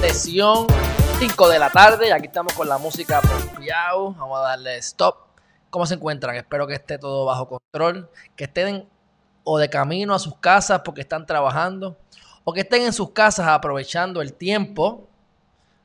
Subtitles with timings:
[0.00, 0.66] sesión
[1.18, 2.08] 5 de la tarde.
[2.08, 3.20] Y aquí estamos con la música.
[3.92, 5.16] Vamos a darle stop.
[5.68, 6.34] ¿Cómo se encuentran?
[6.36, 8.88] Espero que esté todo bajo control, que estén
[9.44, 11.98] o de camino a sus casas porque están trabajando,
[12.44, 15.06] o que estén en sus casas aprovechando el tiempo,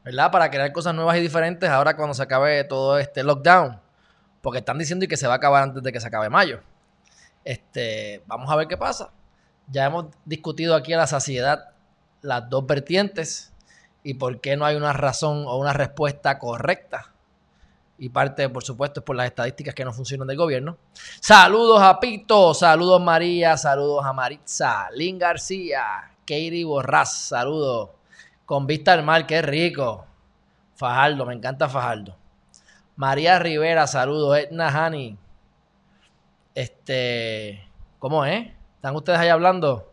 [0.03, 0.31] ¿verdad?
[0.31, 3.81] Para crear cosas nuevas y diferentes ahora cuando se acabe todo este lockdown.
[4.41, 6.61] Porque están diciendo que se va a acabar antes de que se acabe mayo.
[7.43, 9.11] Este, vamos a ver qué pasa.
[9.67, 11.71] Ya hemos discutido aquí a la saciedad
[12.21, 13.51] las dos vertientes
[14.05, 17.11] y por qué no hay una razón o una respuesta correcta.
[17.97, 20.77] Y parte, por supuesto, es por las estadísticas que no funcionan del gobierno.
[21.19, 27.89] Saludos a Pito, saludos María, saludos a Maritza, Lynn García, Katie Borras, saludos.
[28.45, 30.05] Con vista al mar, qué rico.
[30.75, 32.15] Fajardo, me encanta Fajardo.
[32.97, 34.37] María Rivera, saludos.
[34.37, 35.17] Edna Hani.
[36.53, 38.51] Este, ¿cómo es?
[38.75, 39.91] ¿Están ustedes ahí hablando?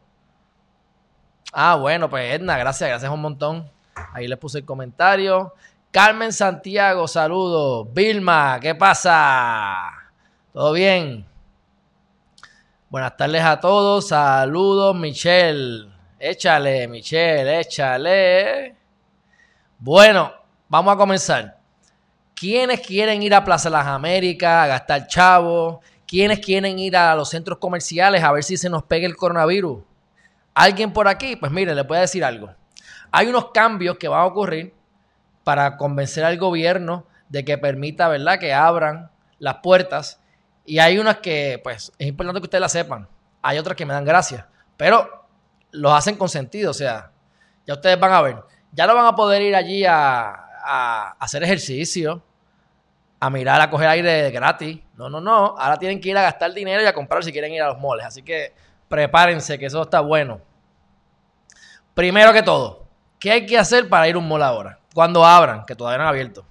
[1.51, 3.73] Ah, bueno, pues Edna, gracias, gracias un montón.
[4.13, 5.55] Ahí les puse el comentario.
[5.91, 7.87] Carmen Santiago, saludos.
[7.93, 9.91] Vilma, ¿qué pasa?
[10.53, 11.27] ¿Todo bien?
[12.89, 14.09] Buenas tardes a todos.
[14.09, 15.89] Saludos, Michelle.
[16.19, 18.77] Échale, Michelle, échale.
[19.79, 20.33] Bueno,
[20.69, 21.59] vamos a comenzar.
[22.35, 25.81] ¿Quiénes quieren ir a Plaza Las Américas a gastar chavo?
[26.07, 29.83] ¿Quiénes quieren ir a los centros comerciales a ver si se nos pega el coronavirus?
[30.55, 31.37] ¿Alguien por aquí?
[31.37, 32.51] Pues mire, les voy a decir algo.
[33.13, 34.75] Hay unos cambios que van a ocurrir
[35.45, 40.21] para convencer al gobierno de que permita, ¿verdad?, que abran las puertas.
[40.65, 43.09] Y hay unas que, pues, es importante que ustedes las sepan.
[43.43, 44.49] Hay otras que me dan gracia.
[44.77, 45.27] Pero
[45.73, 46.71] los hacen con sentido.
[46.71, 47.11] O sea,
[47.67, 48.37] ya ustedes van a ver.
[48.73, 50.31] Ya no van a poder ir allí a,
[50.65, 52.23] a hacer ejercicio,
[53.21, 54.81] a mirar, a coger aire gratis.
[54.97, 55.55] No, no, no.
[55.59, 57.79] Ahora tienen que ir a gastar dinero y a comprar si quieren ir a los
[57.79, 58.07] moles.
[58.07, 58.55] Así que
[58.89, 60.41] prepárense, que eso está bueno.
[61.95, 62.82] Primero que todo,
[63.23, 64.81] ¿qué hay que hacer para ir un mall ahora?
[64.93, 66.45] Cuando abran, que todavía no han abierto.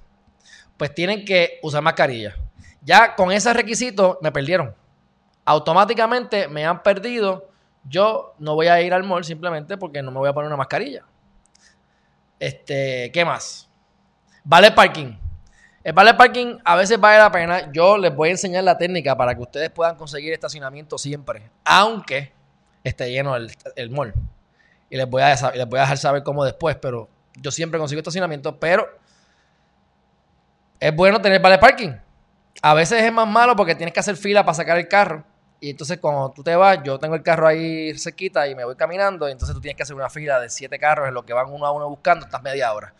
[0.77, 2.37] Pues tienen que usar mascarilla.
[2.81, 4.73] Ya con ese requisito me perdieron.
[5.43, 7.49] Automáticamente me han perdido.
[7.83, 10.55] Yo no voy a ir al mall simplemente porque no me voy a poner una
[10.55, 11.03] mascarilla.
[12.39, 13.69] Este, ¿qué más?
[14.45, 15.17] Vale parking.
[15.83, 17.71] El vale parking a veces vale la pena.
[17.73, 22.31] Yo les voy a enseñar la técnica para que ustedes puedan conseguir estacionamiento siempre, aunque
[22.81, 24.13] esté lleno el, el mall.
[24.91, 27.99] Y les voy, a, les voy a dejar saber cómo después, pero yo siempre consigo
[27.99, 28.87] estacionamiento, pero
[30.81, 31.93] es bueno tener vale parking.
[32.61, 35.23] A veces es más malo porque tienes que hacer fila para sacar el carro.
[35.61, 38.75] Y entonces cuando tú te vas, yo tengo el carro ahí cerquita y me voy
[38.75, 39.29] caminando.
[39.29, 41.49] Y entonces tú tienes que hacer una fila de siete carros en lo que van
[41.49, 42.93] uno a uno buscando, estás media hora.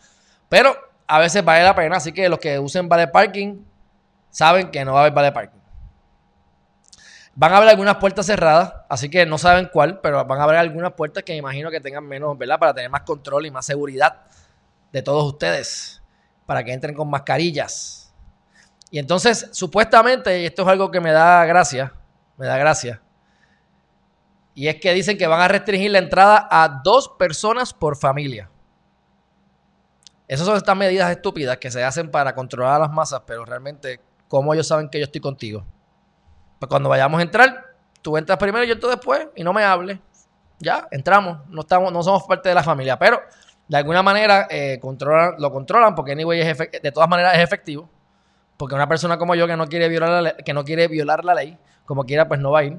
[0.48, 0.74] Pero
[1.06, 3.62] a veces vale la pena, así que los que usen vale parking
[4.30, 5.61] saben que no va a haber vale parking.
[7.34, 10.56] Van a haber algunas puertas cerradas, así que no saben cuál, pero van a haber
[10.56, 12.58] algunas puertas que imagino que tengan menos, ¿verdad?
[12.58, 14.20] Para tener más control y más seguridad
[14.92, 16.02] de todos ustedes,
[16.44, 18.12] para que entren con mascarillas.
[18.90, 21.94] Y entonces, supuestamente, y esto es algo que me da gracia,
[22.36, 23.00] me da gracia,
[24.54, 28.50] y es que dicen que van a restringir la entrada a dos personas por familia.
[30.28, 34.00] Esas son estas medidas estúpidas que se hacen para controlar a las masas, pero realmente,
[34.28, 35.64] ¿cómo ellos saben que yo estoy contigo?
[36.62, 39.64] Pues cuando vayamos a entrar, tú entras primero y yo entro después y no me
[39.64, 39.98] hables.
[40.60, 41.38] Ya, entramos.
[41.48, 43.20] No, estamos, no somos parte de la familia, pero
[43.66, 47.90] de alguna manera eh, controlan, lo controlan porque anyway es de todas maneras es efectivo.
[48.56, 51.24] Porque una persona como yo que no quiere violar la ley, que no quiere violar
[51.24, 52.78] la ley, como quiera, pues no va a ir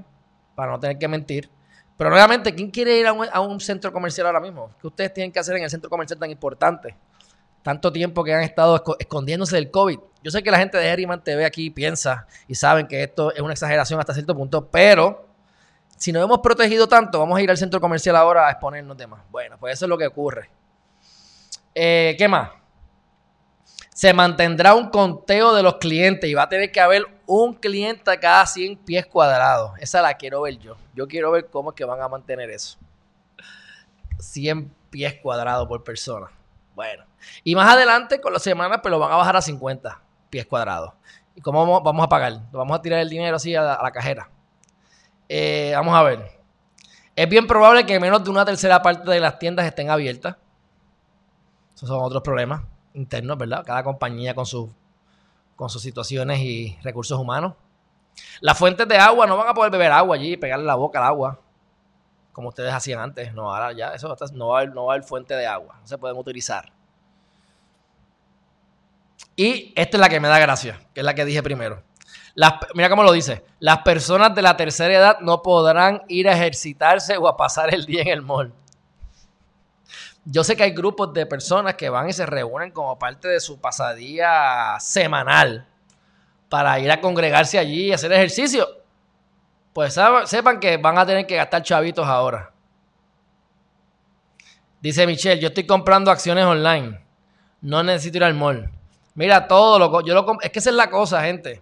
[0.56, 1.50] para no tener que mentir.
[1.98, 4.70] Pero nuevamente, ¿quién quiere ir a un, a un centro comercial ahora mismo?
[4.80, 6.96] ¿Qué ustedes tienen que hacer en el centro comercial tan importante?
[7.64, 10.00] Tanto tiempo que han estado escondiéndose del COVID.
[10.22, 13.42] Yo sé que la gente de Herriman TV aquí piensa y saben que esto es
[13.42, 15.28] una exageración hasta cierto punto, pero
[15.98, 19.08] si nos hemos protegido tanto, vamos a ir al centro comercial ahora a exponernos de
[19.08, 19.22] más.
[19.32, 20.50] Bueno, pues eso es lo que ocurre.
[21.74, 22.52] Eh, ¿Qué más?
[23.94, 28.20] Se mantendrá un conteo de los clientes y va a tener que haber un cliente
[28.20, 29.72] cada 100 pies cuadrados.
[29.80, 30.76] Esa la quiero ver yo.
[30.94, 32.78] Yo quiero ver cómo es que van a mantener eso.
[34.20, 36.30] 100 pies cuadrados por persona.
[36.76, 37.13] Bueno.
[37.44, 40.94] Y más adelante, con las semanas, pues lo van a bajar a 50 pies cuadrados.
[41.36, 42.42] ¿Y cómo vamos, a pagar?
[42.52, 44.30] Vamos a tirar el dinero así a la, cajera.
[45.30, 46.40] Eh, vamos a ver.
[47.16, 50.36] Es bien probable que menos de una tercera parte de las tiendas estén abiertas.
[51.76, 52.62] Esos son otros problemas
[52.94, 53.64] internos, ¿verdad?
[53.66, 54.72] Cada compañía con, su,
[55.56, 57.54] con sus situaciones y recursos humanos.
[58.42, 61.06] Las fuentes de agua, no van a poder beber agua allí, pegarle la boca al
[61.06, 61.40] agua,
[62.32, 63.34] como ustedes hacían antes.
[63.34, 65.78] No, ahora ya, eso no va, a haber, no va a haber fuente de agua,
[65.82, 66.72] no se pueden utilizar.
[69.36, 71.82] Y esta es la que me da gracia, que es la que dije primero.
[72.76, 73.44] mira cómo lo dice.
[73.60, 77.86] Las personas de la tercera edad no podrán ir a ejercitarse o a pasar el
[77.86, 78.54] día en el mall.
[80.26, 83.40] Yo sé que hay grupos de personas que van y se reúnen como parte de
[83.40, 85.68] su pasadía semanal
[86.48, 88.68] para ir a congregarse allí y hacer ejercicio.
[89.74, 92.52] Pues sepan que van a tener que gastar chavitos ahora.
[94.80, 97.02] Dice Michelle, yo estoy comprando acciones online.
[97.62, 98.70] No necesito ir al mall.
[99.16, 101.62] Mira, todo lo yo lo es que esa es la cosa, gente,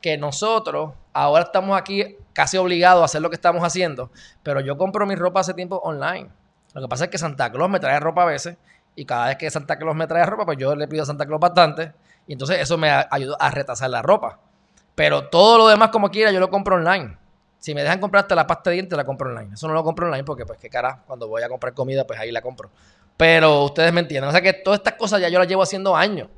[0.00, 4.10] que nosotros ahora estamos aquí casi obligados a hacer lo que estamos haciendo,
[4.42, 6.28] pero yo compro mi ropa hace tiempo online.
[6.74, 8.56] Lo que pasa es que Santa Claus me trae ropa a veces
[8.96, 11.26] y cada vez que Santa Claus me trae ropa, pues yo le pido a Santa
[11.26, 11.92] Claus bastante
[12.26, 14.38] y entonces eso me ayuda a retasar la ropa.
[14.94, 17.16] Pero todo lo demás como quiera yo lo compro online.
[17.58, 19.54] Si me dejan comprar hasta la pasta de dientes, la compro online.
[19.54, 22.20] Eso no lo compro online porque, pues, qué cara, cuando voy a comprar comida, pues
[22.20, 22.70] ahí la compro.
[23.16, 24.28] Pero ustedes me entienden.
[24.28, 26.28] O sea que todas estas cosas ya yo las llevo haciendo años.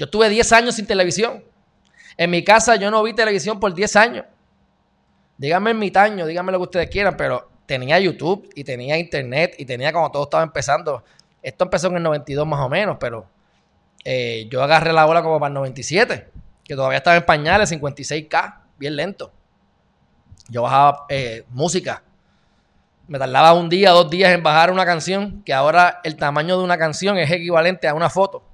[0.00, 1.44] Yo estuve 10 años sin televisión.
[2.16, 4.24] En mi casa yo no vi televisión por 10 años.
[5.36, 9.56] Díganme en mi taño, díganme lo que ustedes quieran, pero tenía YouTube y tenía internet
[9.58, 11.04] y tenía como todo estaba empezando.
[11.42, 13.26] Esto empezó en el 92 más o menos, pero
[14.02, 16.30] eh, yo agarré la ola como para el 97,
[16.64, 19.30] que todavía estaba en pañales, 56K, bien lento.
[20.48, 22.02] Yo bajaba eh, música.
[23.06, 26.64] Me tardaba un día, dos días en bajar una canción, que ahora el tamaño de
[26.64, 28.49] una canción es equivalente a una foto,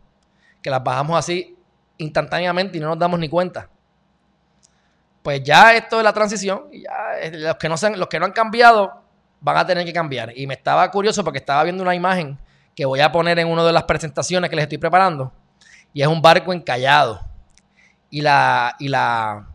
[0.66, 1.56] que las bajamos así
[1.96, 3.68] instantáneamente y no nos damos ni cuenta.
[5.22, 8.26] Pues ya esto es la transición, ya eh, los que no, se los que no
[8.26, 9.00] han cambiado
[9.40, 10.36] van a tener que cambiar.
[10.36, 12.36] Y me estaba curioso porque estaba viendo una imagen
[12.74, 15.32] que voy a poner en una de las presentaciones que les estoy preparando.
[15.92, 17.20] Y es un barco encallado.
[18.10, 19.46] Y la, y la,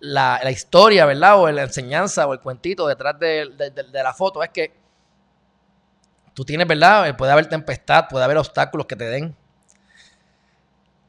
[0.00, 1.38] la, historia, ¿verdad?
[1.38, 3.50] O la enseñanza o el cuentito detrás de,
[3.92, 4.74] la foto es que
[6.34, 7.06] tú tienes, ¿verdad?
[7.06, 9.36] Eh, puede haber tempestad, puede haber obstáculos que te den.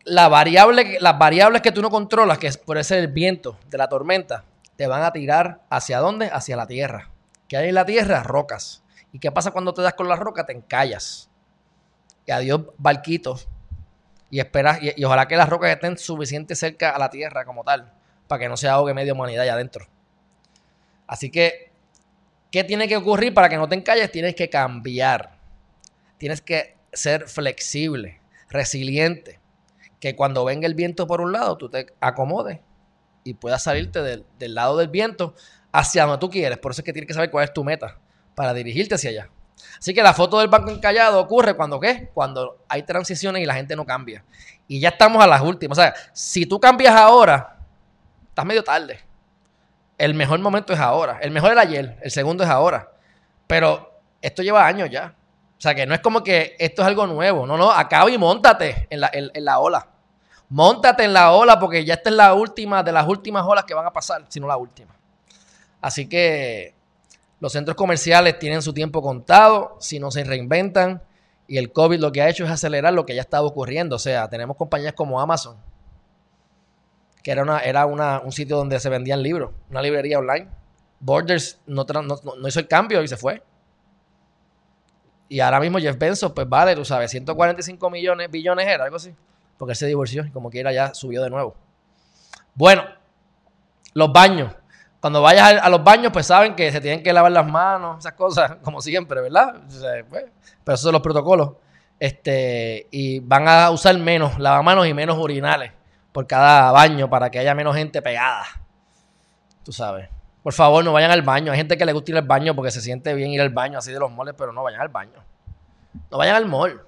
[0.03, 3.88] La variable, las variables que tú no controlas, que puede ser el viento de la
[3.88, 4.44] tormenta,
[4.75, 6.30] te van a tirar hacia dónde?
[6.31, 7.12] Hacia la tierra.
[7.48, 8.24] ¿Qué hay en la tierra?
[8.24, 8.81] Rocas.
[9.12, 10.45] ¿Y qué pasa cuando te das con la roca?
[10.45, 11.30] Te encallas.
[12.25, 13.48] Y adiós, barquitos.
[14.30, 17.92] Y esperas, y, ojalá que las rocas estén suficiente cerca a la tierra como tal,
[18.27, 19.88] para que no se ahogue media humanidad allá adentro.
[21.06, 21.74] Así que,
[22.50, 24.09] ¿qué tiene que ocurrir para que no te encalles?
[24.09, 25.38] Tienes que cambiar.
[26.18, 29.41] Tienes que ser flexible, resiliente.
[30.01, 32.59] Que cuando venga el viento por un lado, tú te acomodes
[33.24, 35.36] y puedas salirte del, del lado del viento
[35.71, 36.57] hacia donde tú quieres.
[36.57, 37.98] Por eso es que tienes que saber cuál es tu meta
[38.36, 39.30] para dirigirte hacia allá.
[39.80, 42.09] Así que la foto del banco encallado ocurre cuando qué?
[42.13, 44.24] Cuando hay transiciones y la gente no cambia.
[44.68, 45.77] Y ya estamos a las últimas.
[45.77, 47.57] O sea, si tú cambias ahora,
[48.30, 49.00] estás medio tarde.
[49.97, 51.19] El mejor momento es ahora.
[51.21, 51.97] El mejor era ayer.
[52.01, 52.92] El segundo es ahora.
[53.47, 55.13] Pero esto lleva años ya.
[55.62, 57.46] O sea, que no es como que esto es algo nuevo.
[57.46, 59.90] No, no, acaba y montate en la, en la ola.
[60.50, 63.75] Móntate en la ola porque ya esta es la última de las últimas olas que
[63.75, 64.96] van a pasar, si no la última.
[65.80, 66.74] Así que
[67.40, 71.04] los centros comerciales tienen su tiempo contado si no se reinventan
[71.48, 73.98] y el COVID lo que ha hecho es acelerar lo que ya estaba ocurriendo.
[73.98, 75.57] O sea, tenemos compañías como Amazon,
[77.21, 80.47] que era, una, era un sitio donde se vendían libros, una librería online.
[81.00, 83.44] Borders no, no, hizo el cambio y se fue.
[85.31, 89.16] Y ahora mismo Jeff Bezos, pues vale, tú sabes, 145 millones, billones era, algo así.
[89.57, 91.56] Porque él se divorció y como quiera ya subió de nuevo.
[92.54, 92.83] Bueno,
[93.94, 94.54] los baños.
[95.00, 98.11] Cuando vayas a, los baños, pues saben que se tienen que lavar las manos, esas
[98.11, 99.56] cosas, como siempre, ¿verdad?
[100.09, 100.26] Pues,
[100.66, 101.52] pero esos son los protocolos.
[101.97, 105.71] Este, y van a usar menos lavamanos y menos urinales
[106.11, 108.44] por cada baño para que haya menos gente pegada.
[109.64, 110.09] Tú sabes.
[110.44, 111.52] Por favor, no vayan al baño.
[111.52, 113.78] Hay gente que le gusta ir al baño porque se siente bien ir al baño
[113.78, 115.24] así de los moles, pero no vayan al baño.
[116.10, 116.81] No vayan al mall.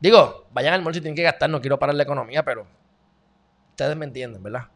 [0.00, 1.48] Digo, vayan al mall si tienen que gastar.
[1.48, 2.66] No quiero parar la economía, pero
[3.70, 4.68] ustedes me entienden, ¿verdad?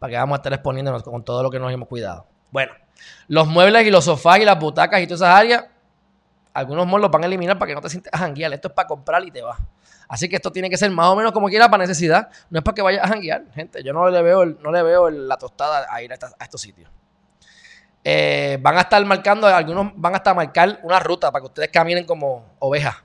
[0.00, 2.26] para que vamos a estar exponiéndonos con todo lo que nos hemos cuidado.
[2.50, 2.72] Bueno,
[3.28, 5.66] los muebles y los sofás y las butacas y todas esas áreas,
[6.54, 8.52] algunos malls los van a eliminar para que no te sientas a janguear.
[8.54, 9.58] Esto es para comprar y te vas.
[10.08, 12.30] Así que esto tiene que ser más o menos como quiera para necesidad.
[12.48, 13.84] No es para que vayas a janguear, gente.
[13.84, 16.90] Yo no le veo, no le veo la tostada a ir a, estos sitios.
[18.02, 21.68] Eh, van a estar marcando, algunos van a estar marcar una ruta para que ustedes
[21.68, 22.96] caminen como ovejas.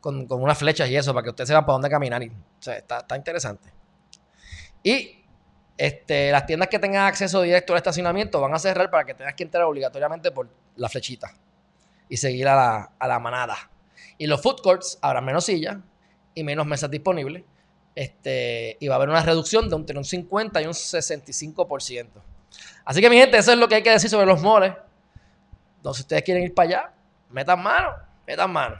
[0.00, 2.22] Con, unas flechas y eso, para que ustedes sepan para dónde caminar.
[2.60, 3.70] está, está interesante.
[4.82, 5.18] Y
[5.76, 9.34] este, las tiendas que tengan acceso directo al estacionamiento van a cerrar para que tengas
[9.34, 11.32] que entrar obligatoriamente por la flechita
[12.08, 13.56] y seguir a la, manada.
[14.18, 15.76] Y los food courts habrá menos sillas
[16.34, 17.44] y menos mesas disponibles.
[17.94, 22.06] Este, y va a haber una reducción de entre un 50 y un 65%.
[22.84, 24.72] Así que, mi gente, eso es lo que hay que decir sobre los moles.
[25.76, 26.92] Entonces, si ustedes quieren ir para allá,
[27.30, 27.92] metan mano,
[28.26, 28.76] metan mano.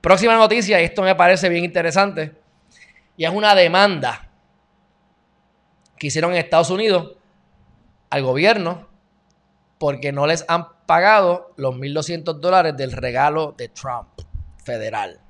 [0.00, 2.34] Próxima noticia, y esto me parece bien interesante,
[3.16, 4.28] y es una demanda
[5.96, 7.16] que hicieron en Estados Unidos
[8.10, 8.88] al gobierno
[9.78, 14.08] porque no les han pagado los 1.200 dólares del regalo de Trump
[14.64, 15.20] federal.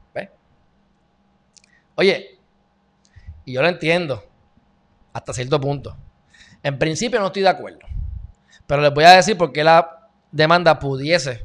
[1.94, 2.38] Oye,
[3.44, 4.24] y yo lo entiendo
[5.12, 5.96] hasta cierto punto.
[6.62, 7.80] En principio no estoy de acuerdo,
[8.66, 11.44] pero les voy a decir por qué la demanda pudiese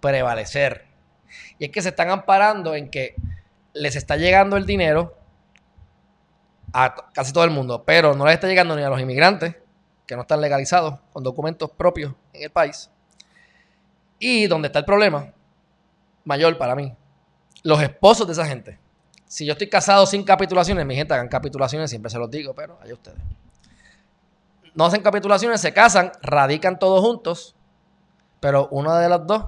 [0.00, 0.86] prevalecer.
[1.58, 3.14] Y es que se están amparando en que
[3.72, 5.16] les está llegando el dinero
[6.72, 9.56] a casi todo el mundo, pero no les está llegando ni a los inmigrantes
[10.06, 12.90] que no están legalizados con documentos propios en el país.
[14.18, 15.32] Y donde está el problema
[16.24, 16.94] mayor para mí,
[17.62, 18.78] los esposos de esa gente.
[19.26, 22.78] Si yo estoy casado sin capitulaciones, mi gente hagan capitulaciones, siempre se los digo, pero
[22.82, 23.18] hay ustedes.
[24.74, 27.54] No hacen capitulaciones, se casan, radican todos juntos,
[28.40, 29.44] pero uno de los dos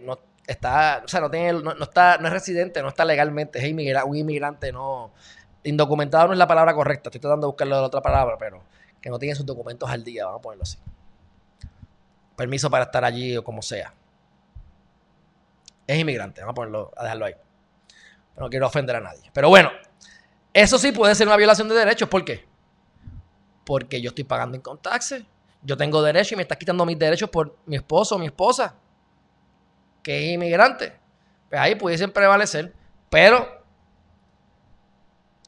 [0.00, 3.72] no está, o sea, no tiene, no, está, no es residente, no está legalmente, es
[4.04, 5.12] un inmigrante, no,
[5.62, 8.62] indocumentado no es la palabra correcta, estoy tratando de buscarle la otra palabra, pero
[9.00, 10.78] que no tiene sus documentos al día, vamos a ponerlo así.
[12.36, 13.92] Permiso para estar allí o como sea.
[15.86, 17.34] Es inmigrante, vamos a ponerlo, a dejarlo ahí.
[18.36, 19.30] No quiero ofender a nadie.
[19.32, 19.70] Pero bueno,
[20.52, 22.08] eso sí puede ser una violación de derechos.
[22.08, 22.47] ¿Por qué?
[23.68, 25.24] Porque yo estoy pagando income taxes.
[25.60, 28.76] Yo tengo derechos y me estás quitando mis derechos por mi esposo o mi esposa,
[30.02, 30.94] que es inmigrante.
[31.50, 32.72] Pues ahí pudiesen prevalecer.
[33.10, 33.46] Pero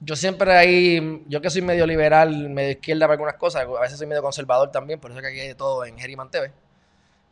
[0.01, 3.97] yo siempre ahí, yo que soy medio liberal, medio izquierda para algunas cosas, a veces
[3.97, 6.53] soy medio conservador también, por eso que aquí hay de todo en Geriman TV.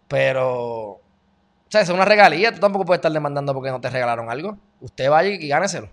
[0.08, 1.00] Pero, o
[1.68, 4.56] sea, es una regalía, tú tampoco puedes estar demandando porque no te regalaron algo.
[4.80, 5.90] Usted vaya y gáneselo.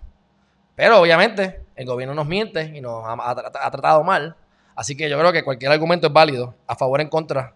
[0.74, 4.36] Pero obviamente, el gobierno nos miente y nos ha, tratado mal.
[4.76, 7.54] Así que yo creo que cualquier argumento es válido, a favor o en contra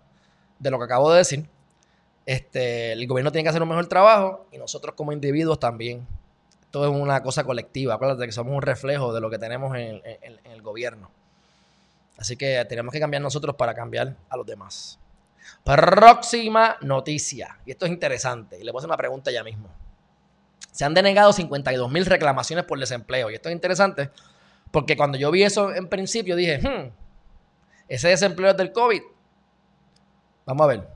[0.58, 1.46] de lo que acabo de decir.
[2.26, 6.06] Este, el gobierno tiene que hacer un mejor trabajo y nosotros como individuos también
[6.70, 7.94] todo es una cosa colectiva.
[7.94, 11.10] Acuérdate que somos un reflejo de lo que tenemos en, el gobierno.
[12.16, 14.98] Así que tenemos que cambiar nosotros para cambiar a los demás.
[15.64, 17.58] Próxima noticia.
[17.66, 18.58] Y esto es interesante.
[18.58, 19.68] Y le voy a hacer una pregunta ya mismo.
[20.70, 23.30] Se han denegado 52 mil reclamaciones por desempleo.
[23.30, 24.10] Y esto es interesante
[24.70, 26.90] porque cuando yo vi eso en principio dije, hmm,
[27.90, 29.02] ese desempleo es del COVID.
[30.46, 30.88] Vamos a ver.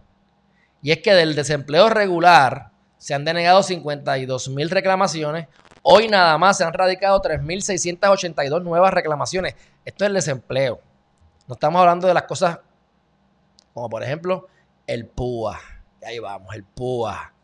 [0.81, 5.49] Y es que del desempleo regular se han denegado 52 mil reclamaciones
[5.87, 9.55] Hoy nada más se han radicado 3.682 nuevas reclamaciones.
[9.85, 10.81] Esto es el desempleo.
[11.47, 12.59] No estamos hablando de las cosas
[13.75, 14.47] como por ejemplo
[14.87, 15.61] el PUA.
[16.07, 17.35] ahí vamos, el PUA.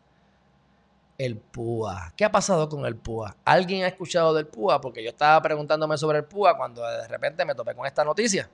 [1.19, 2.13] El PUA.
[2.15, 3.35] ¿Qué ha pasado con el PUA?
[3.45, 4.81] ¿Alguien ha escuchado del PUA?
[4.81, 8.49] Porque yo estaba preguntándome sobre el PUA cuando de repente me topé con esta noticia.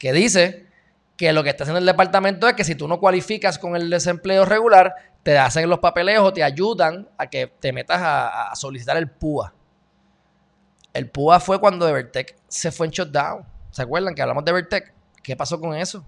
[0.00, 0.66] Que dice
[1.18, 3.90] que lo que está haciendo el departamento es que si tú no cualificas con el
[3.90, 8.96] desempleo regular, te hacen los papeleos o te ayudan a que te metas a, solicitar
[8.96, 9.52] el PUA.
[10.94, 13.44] El PUA fue cuando Evertech se fue en shutdown.
[13.70, 14.94] ¿Se acuerdan que hablamos de Evertech?
[15.22, 16.02] ¿Qué pasó con eso?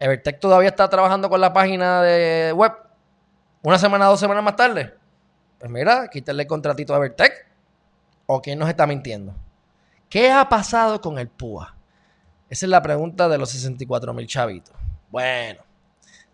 [0.00, 2.72] Evertech todavía está trabajando con la página de web.
[3.62, 4.94] Una semana, dos semanas más tarde.
[5.58, 7.46] Pues mira, quítale el contratito a Evertech.
[8.24, 9.34] ¿O quién nos está mintiendo?
[10.08, 11.81] ¿Qué ha pasado con el PUA?
[12.52, 14.76] Esa es la pregunta de los 64 mil chavitos.
[15.10, 15.62] Bueno,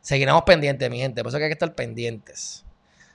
[0.01, 1.23] seguiremos pendientes, mi gente.
[1.23, 2.65] Por eso que hay que estar pendientes.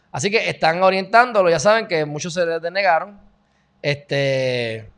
[0.10, 1.50] Así que están orientándolo.
[1.50, 3.20] Ya saben que muchos se denegaron.
[3.82, 4.90] Este,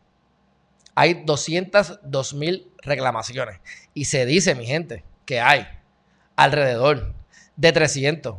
[0.94, 3.60] hay 202 mil reclamaciones.
[3.96, 5.66] Y se dice, mi gente, que hay
[6.36, 7.12] alrededor
[7.56, 8.36] de 300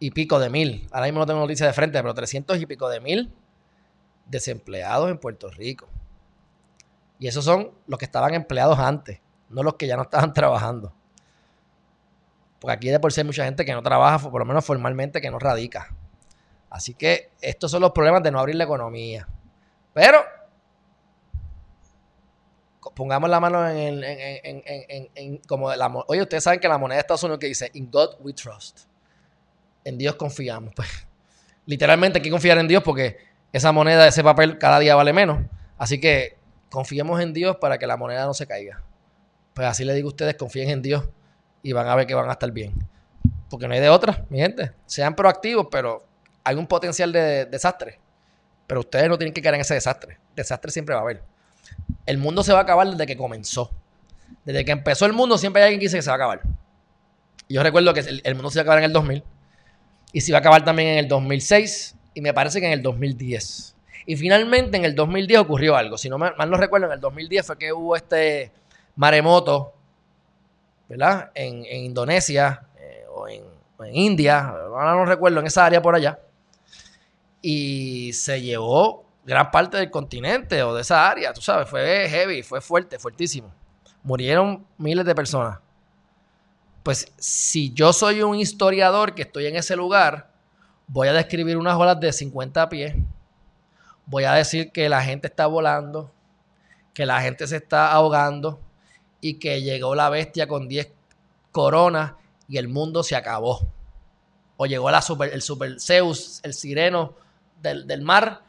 [0.00, 0.88] y pico de mil.
[0.90, 3.32] Ahora mismo no tengo noticia de frente, pero 300 y pico de mil
[4.26, 5.88] desempleados en Puerto Rico.
[7.18, 10.92] Y esos son los que estaban empleados antes, no los que ya no estaban trabajando.
[12.60, 15.20] Porque aquí de por sí hay mucha gente que no trabaja, por lo menos formalmente,
[15.20, 15.94] que no radica.
[16.70, 19.28] Así que estos son los problemas de no abrir la economía.
[19.92, 20.22] Pero
[22.94, 25.66] pongamos la mano en, en, como
[26.08, 28.80] oye ustedes saben que la moneda de Estados Unidos que dice in God we trust
[29.84, 30.88] en Dios confiamos pues
[31.66, 33.18] literalmente hay que confiar en Dios porque
[33.52, 35.40] esa moneda ese papel cada día vale menos
[35.76, 36.38] así que
[36.76, 38.82] confiemos en Dios para que la moneda no se caiga.
[39.54, 41.08] Pues así le digo a ustedes, confíen en Dios
[41.62, 42.74] y van a ver que van a estar bien.
[43.48, 44.72] Porque no hay de otra, mi gente.
[44.84, 46.04] Sean proactivos, pero
[46.44, 47.98] hay un potencial de desastre.
[48.66, 50.18] Pero ustedes no tienen que caer en ese desastre.
[50.34, 51.22] Desastre siempre va a haber.
[52.04, 53.70] El mundo se va a acabar desde que comenzó.
[54.44, 56.42] Desde que empezó el mundo siempre hay alguien que dice que se va a acabar.
[57.48, 59.24] Y yo recuerdo que el, mundo se iba a acabar en el 2000.
[60.12, 62.82] Y se iba a acabar también en el 2006 y me parece que en el
[62.82, 63.75] 2010.
[64.04, 65.96] Y finalmente en el 2010 ocurrió algo.
[65.96, 68.52] Si no mal no recuerdo, en el 2010 fue que hubo este
[68.96, 69.74] maremoto,
[70.88, 71.30] ¿verdad?
[71.34, 73.44] En, Indonesia eh, o, en,
[73.92, 76.18] India, ahora no recuerdo, en esa área por allá.
[77.42, 82.42] Y se llevó gran parte del continente o de esa área, tú sabes, fue heavy,
[82.42, 83.52] fue fuerte, fuertísimo.
[84.02, 85.58] Murieron miles de personas.
[86.82, 90.30] Pues si yo soy un historiador que estoy en ese lugar,
[90.86, 92.94] voy a describir unas olas de 50 pies
[94.06, 96.12] voy a decir que la gente está volando,
[96.94, 98.60] que la gente se está ahogando
[99.20, 100.92] y que llegó la bestia con 10
[101.52, 102.14] coronas
[102.48, 103.68] y el mundo se acabó.
[104.56, 107.14] O llegó la super, el super Zeus, el sireno
[107.60, 108.42] del, del mar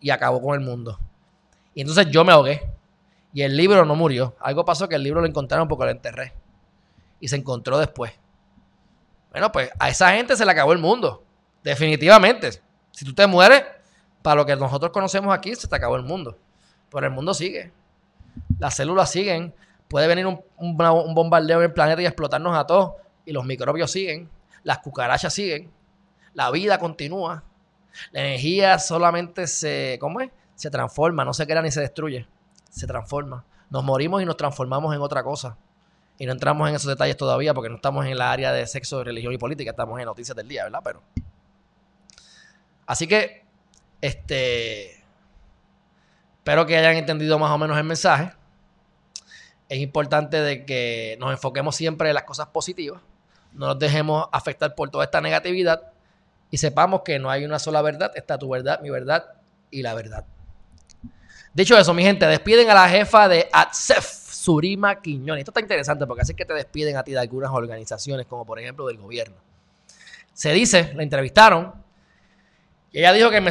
[0.00, 0.98] y acabó con el mundo.
[1.74, 2.62] Y entonces yo me ahogué.
[3.32, 4.36] Y el libro no murió.
[4.40, 6.32] Algo pasó que el libro lo encontraron porque lo enterré.
[7.20, 8.12] Y se encontró después.
[9.30, 11.24] Bueno, pues a esa gente se le acabó el mundo.
[11.62, 12.50] Definitivamente.
[12.92, 13.62] Si tú te mueres,
[14.22, 16.36] para lo que nosotros conocemos aquí, se te acabó el mundo.
[16.90, 17.72] Pero el mundo sigue.
[18.58, 19.54] Las células siguen.
[19.88, 20.42] Puede venir un,
[20.76, 22.94] bombardeo en el planeta y explotarnos a todos.
[23.24, 24.28] Y los microbios siguen.
[24.62, 25.70] Las cucarachas siguen.
[26.34, 27.44] La vida continúa.
[28.12, 30.30] La energía solamente se, ¿cómo es?
[30.54, 32.26] Se transforma, no se queda ni se destruye.
[32.70, 33.44] Se transforma.
[33.70, 35.56] Nos morimos y nos transformamos en otra cosa.
[36.18, 39.04] Y no entramos en esos detalles todavía porque no estamos en la área de sexo,
[39.04, 40.80] religión y política, estamos en noticias del día, ¿verdad?
[40.82, 41.02] Pero.
[42.86, 43.47] Así que
[44.00, 45.04] este.
[46.38, 48.32] Espero que hayan entendido más o menos el mensaje.
[49.68, 53.02] Es importante de que nos enfoquemos siempre en las cosas positivas.
[53.52, 55.92] No nos dejemos afectar por toda esta negatividad.
[56.50, 58.12] Y sepamos que no hay una sola verdad.
[58.14, 59.26] Está tu verdad, mi verdad
[59.70, 60.24] y la verdad.
[61.52, 65.40] Dicho eso, mi gente, despiden a la jefa de ATSEF, Surima Quiñones.
[65.40, 68.58] Esto está interesante porque así que te despiden a ti de algunas organizaciones, como por
[68.58, 69.36] ejemplo del gobierno.
[70.32, 71.74] Se dice, la entrevistaron,
[72.90, 73.50] y ella dijo que me,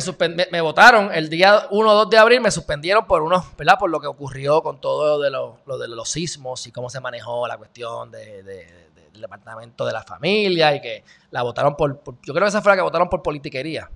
[0.51, 3.77] me, votaron el día 1 o 2 de abril, me suspendieron por unos, ¿verdad?
[3.77, 7.47] Por lo que ocurrió con todo de lo, de los sismos y cómo se manejó
[7.47, 12.45] la cuestión de, del departamento de la familia y que la votaron por, yo creo
[12.45, 13.91] que esa fue la que votaron por politiquería.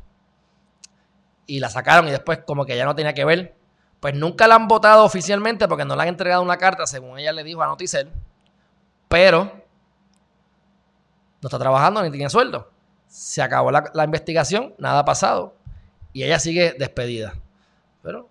[1.48, 3.56] Y la sacaron y después como que ya no tenía que ver.
[4.00, 7.32] Pues nunca la han votado oficialmente porque no le han entregado una carta, según ella
[7.34, 8.12] le dijo a Noticel.
[9.08, 9.52] Pero
[11.42, 12.70] no está trabajando ni tiene sueldo
[13.12, 15.54] se acabó la, investigación, nada ha pasado
[16.14, 17.34] y ella sigue despedida.
[18.02, 18.30] Pero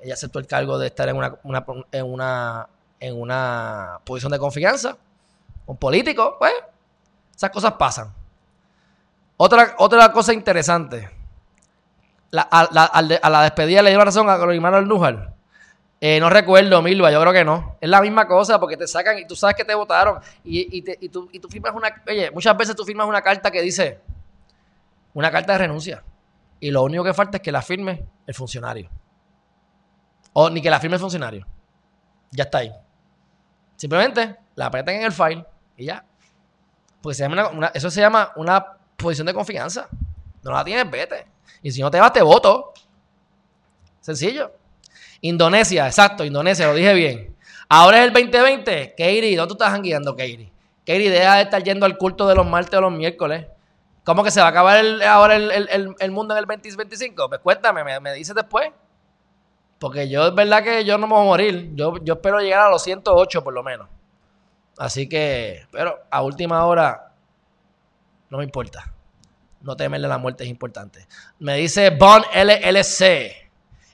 [0.00, 1.36] ella aceptó el cargo de estar en una,
[1.92, 2.68] en una,
[2.98, 4.96] en una posición de confianza.
[5.66, 6.54] Un político, pues,
[7.36, 8.10] esas cosas pasan.
[9.36, 11.10] Otra, otra cosa interesante.
[12.32, 15.34] a, la despedida le dio razón a Manuel Nújar.
[16.00, 17.76] Eh, no recuerdo, Milva, yo creo que no.
[17.80, 20.20] Es la misma cosa porque te sacan y tú sabes que te votaron.
[20.42, 22.02] Y, y, y, tú, y tú firmas una.
[22.08, 24.00] Oye, muchas veces tú firmas una carta que dice
[25.14, 26.02] una carta de renuncia.
[26.60, 28.88] Y lo único que falta es que la firme el funcionario.
[30.32, 31.46] O ni que la firme el funcionario.
[32.30, 32.72] Ya está ahí.
[33.76, 35.44] Simplemente la apretan en el file
[35.76, 36.04] y ya.
[37.00, 38.64] Porque se llama eso se llama una
[38.96, 39.88] posición de confianza.
[40.42, 41.26] No la tienes, vete.
[41.62, 42.72] Y si no te vas, te voto.
[44.00, 44.52] Sencillo.
[45.20, 47.36] Indonesia, exacto, Indonesia, lo dije bien.
[47.68, 48.90] Ahora es el 2020.
[48.90, 50.52] Katie, ¿dónde tú estás guiando, Katie?
[50.84, 53.46] Katie, deja de estar yendo al culto de los martes o los miércoles.
[54.04, 57.28] ¿Cómo que se va a acabar ahora el, mundo en el 2025?
[57.28, 58.70] Pues cuéntame, me, dices después.
[59.78, 61.70] Porque yo es verdad que yo no me voy a morir.
[61.74, 63.88] Yo, yo espero llegar a los 108 por lo menos.
[64.76, 67.12] Así que, pero a última hora,
[68.30, 68.92] no me importa.
[69.60, 71.06] No temerle la muerte es importante.
[71.38, 73.50] Me dice Bond LLC,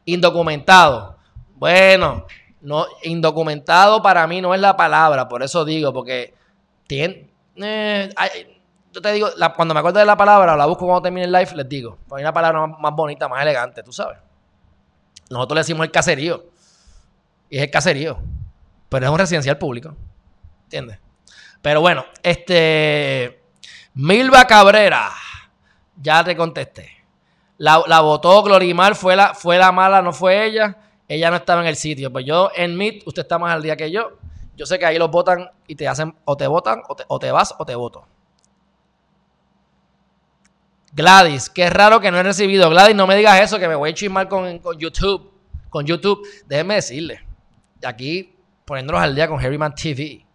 [0.07, 1.19] indocumentado.
[1.57, 2.27] Bueno,
[2.61, 6.35] no, indocumentado para mí no es la palabra, por eso digo, porque
[6.87, 8.11] tiene, eh,
[9.01, 11.69] te digo, cuando me acuerdo de la palabra, la busco cuando termine el live, les
[11.69, 11.99] digo.
[12.13, 14.19] Hay una palabra más, bonita, más elegante, tú sabes.
[15.31, 16.47] Nosotros le decimos el caserío.
[17.51, 18.19] Y es el caserío.
[18.89, 19.95] Pero es un residencial público.
[20.65, 20.99] ¿Entiendes?
[21.61, 23.43] Pero bueno, este.
[23.95, 25.11] Milva Cabrera.
[25.97, 26.91] Ya te contesté.
[27.59, 30.77] La, la votó Glorimar, fue la, fue la mala, no fue ella.
[31.09, 32.13] Ella no estaba en el sitio.
[32.13, 34.19] Pues yo en Meet, usted está más al día que yo.
[34.57, 37.19] Yo sé que ahí los votan y te hacen, o te votan, o te, o
[37.19, 38.07] te vas, o te voto.
[40.99, 42.69] Gladys, qué raro que no he recibido.
[42.69, 45.33] Gladys, no me digas eso, que me voy a chismar con, con YouTube.
[45.71, 46.27] Con YouTube.
[46.45, 47.25] Déjenme decirle.
[47.85, 48.35] Aquí,
[48.65, 50.27] poniéndonos al día con Harryman TV.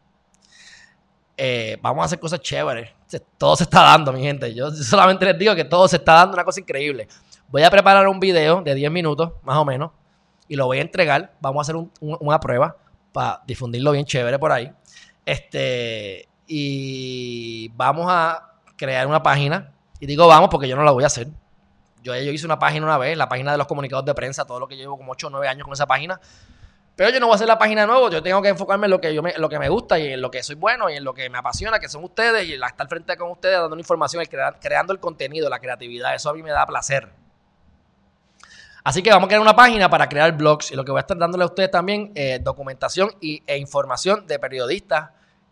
[1.35, 2.91] Eh, vamos a hacer cosas chéveres.
[3.37, 4.53] Todo se está dando, mi gente.
[4.55, 7.09] Yo solamente les digo que todo se está dando una cosa increíble.
[7.49, 9.91] Voy a preparar un video de 10 minutos, más o menos,
[10.47, 11.33] y lo voy a entregar.
[11.41, 12.77] Vamos a hacer una prueba
[13.11, 14.71] para difundirlo bien chévere por ahí.
[15.25, 19.72] Este, y vamos a crear una página
[20.03, 21.29] Y digo vamos porque yo no la voy a hacer.
[22.01, 24.59] Yo, yo hice una página una vez, la página de los comunicados de prensa, todo
[24.59, 26.19] lo que llevo como 8 o 9 años con esa página.
[26.97, 28.99] Pero yo no voy a hacer la página nueva, yo tengo que enfocarme en lo
[28.99, 31.05] que, yo me, lo que me gusta y en lo que soy bueno y en
[31.05, 34.25] lo que me apasiona, que son ustedes, y estar frente con ustedes dando información, y
[34.25, 36.13] creando el contenido, la creatividad.
[36.13, 37.07] Eso a mí me da placer.
[38.83, 41.03] Así que vamos a crear una página para crear blogs y lo que voy a
[41.03, 45.11] estar dándole a ustedes también es documentación y, e información de periodistas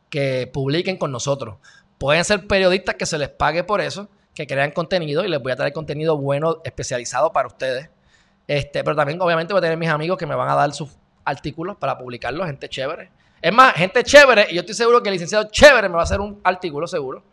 [0.09, 1.55] que publiquen con nosotros.
[1.97, 4.09] Pueden ser periodistas que se les pague por eso,
[4.47, 7.89] que crean contenido y les voy a traer contenido bueno, especializado para ustedes.
[8.47, 10.89] Este, pero también obviamente voy a tener mis amigos que me van a dar sus
[11.23, 13.11] artículos para publicarlos, gente chévere.
[13.41, 16.03] Es más, gente chévere, y yo estoy seguro que el licenciado chévere me va a
[16.03, 17.23] hacer un artículo seguro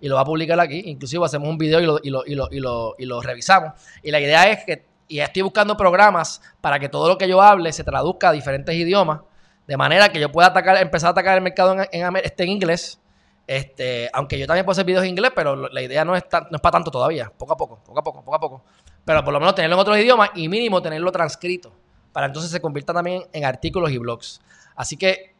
[0.00, 0.82] y lo va a publicar aquí.
[0.86, 3.72] Inclusive hacemos un video y lo, y lo, y lo, y lo, y lo revisamos.
[4.02, 7.40] Y la idea es que y estoy buscando programas para que todo lo que yo
[7.40, 9.20] hable se traduzca a diferentes idiomas,
[9.66, 12.50] de manera que yo pueda atacar, empezar a atacar el mercado en, en, este, en
[12.50, 13.00] inglés.
[13.46, 16.56] Este, aunque yo también puedo hacer videos en inglés, pero la idea no es, no
[16.56, 18.64] es para tanto todavía, poco a poco, poco a poco, poco a poco.
[19.04, 21.72] Pero por lo menos tenerlo en otros idiomas y mínimo tenerlo transcrito,
[22.12, 24.40] para entonces se convierta también en artículos y blogs.
[24.74, 25.34] Así que,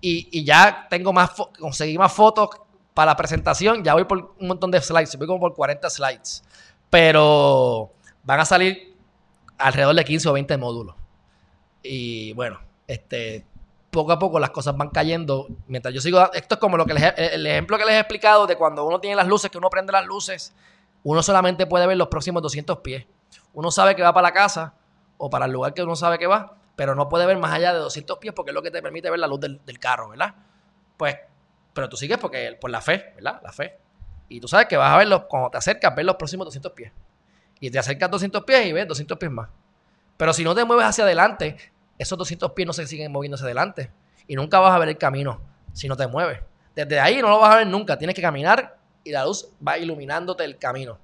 [0.00, 2.50] y, y ya tengo más, conseguí más fotos
[2.92, 6.44] para la presentación, ya voy por un montón de slides, voy como por 40 slides,
[6.90, 7.90] pero
[8.22, 8.96] van a salir
[9.56, 10.94] alrededor de 15 o 20 módulos.
[11.82, 13.44] Y bueno, este,
[13.96, 15.46] poco a poco las cosas van cayendo.
[15.68, 18.54] Mientras yo sigo, esto es como lo que el ejemplo que les he explicado de
[18.54, 20.54] cuando uno tiene las luces, que uno prende las luces,
[21.02, 23.06] uno solamente puede ver los próximos 200 pies.
[23.54, 24.74] Uno sabe que va para la casa
[25.16, 27.72] o para el lugar que uno sabe que va, pero no puede ver más allá
[27.72, 30.34] de 200 pies porque es lo que te permite ver la luz del, carro, ¿verdad?
[30.98, 31.16] Pues,
[31.72, 33.40] pero tú sigues porque por la fe, ¿verdad?
[33.42, 33.78] La fe.
[34.28, 36.92] Y tú sabes que vas a verlo, cuando te acercas, ver los próximos 200 pies
[37.60, 39.48] y te acercas 200 pies y ves 200 pies más.
[40.18, 41.56] Pero si no te mueves hacia adelante,
[41.98, 43.90] esos 200 pies no se siguen moviendo hacia adelante.
[44.26, 45.40] Y nunca vas a ver el camino
[45.72, 46.40] si no te mueves.
[46.74, 47.96] Desde ahí no lo vas a ver nunca.
[47.96, 50.98] Tienes que caminar y la luz va iluminándote el camino.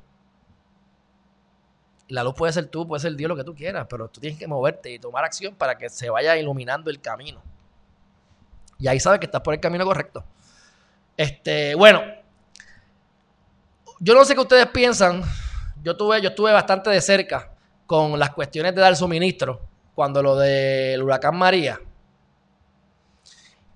[2.09, 4.39] La luz puede ser tú, puede ser Dios, lo que tú quieras, pero tú tienes
[4.39, 7.43] que moverte y tomar acción para que se vaya iluminando el camino.
[8.79, 10.25] Y ahí sabes que estás por el camino correcto.
[11.17, 12.03] Este, bueno,
[14.01, 15.23] yo no sé qué ustedes piensan
[15.83, 17.51] yo tuve, yo estuve bastante de cerca
[17.87, 19.61] con las cuestiones de dar suministro
[19.95, 21.81] cuando lo del huracán María.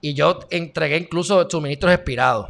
[0.00, 2.48] Y yo entregué incluso suministros expirados.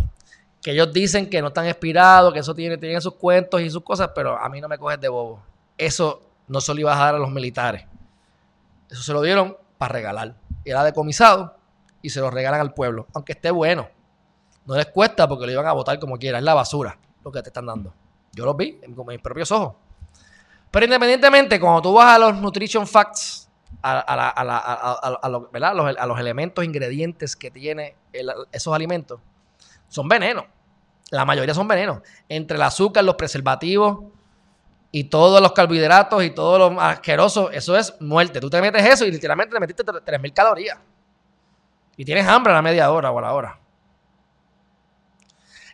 [0.63, 3.83] Que ellos dicen que no están expirados, que eso tiene, tiene sus cuentos y sus
[3.83, 5.43] cosas, pero a mí no me coges de bobo.
[5.79, 7.85] Eso no se lo iba a dar a los militares.
[8.91, 10.35] Eso se lo dieron para regalar.
[10.65, 11.57] Era decomisado
[12.03, 13.07] y se lo regalan al pueblo.
[13.15, 13.89] Aunque esté bueno.
[14.65, 16.39] No les cuesta porque lo iban a votar como quiera.
[16.39, 17.95] Es la basura lo que te están dando.
[18.33, 19.75] Yo los vi con mis propios ojos.
[20.71, 23.46] Pero independientemente, cuando tú vas a los nutrition facts,
[23.83, 25.29] a,
[26.07, 27.97] los, elementos, ingredientes que tiene
[28.53, 29.21] esos alimentos,
[29.89, 30.45] son venenos.
[31.11, 32.01] La mayoría son venenos.
[32.29, 34.05] Entre el azúcar, los preservativos
[34.91, 38.41] y todos los carbohidratos y todo lo asqueroso, eso es muerte.
[38.41, 40.79] Tú te metes eso y literalmente te metiste 3.000 calorías.
[41.97, 43.61] Y tienes hambre a la media hora o a la hora.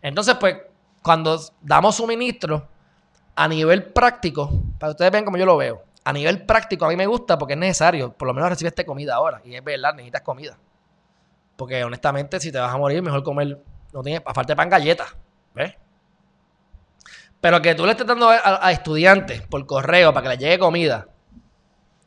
[0.02, 0.56] Entonces, pues,
[1.02, 2.68] cuando damos suministro
[3.34, 6.88] a nivel práctico, para que ustedes vean como yo lo veo, a nivel práctico a
[6.88, 9.40] mí me gusta porque es necesario, por lo menos recibiste comida ahora.
[9.44, 10.58] Y es verdad, necesitas comida.
[11.56, 13.62] Porque honestamente, si te vas a morir, mejor comer,
[13.92, 15.14] no tiene, aparte pan galletas.
[15.54, 15.74] ¿Ves?
[17.40, 20.58] Pero que tú le estés dando a, a, estudiantes por correo para que les llegue
[20.58, 21.08] comida,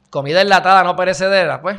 [0.09, 1.77] comida enlatada, no perecedera, pues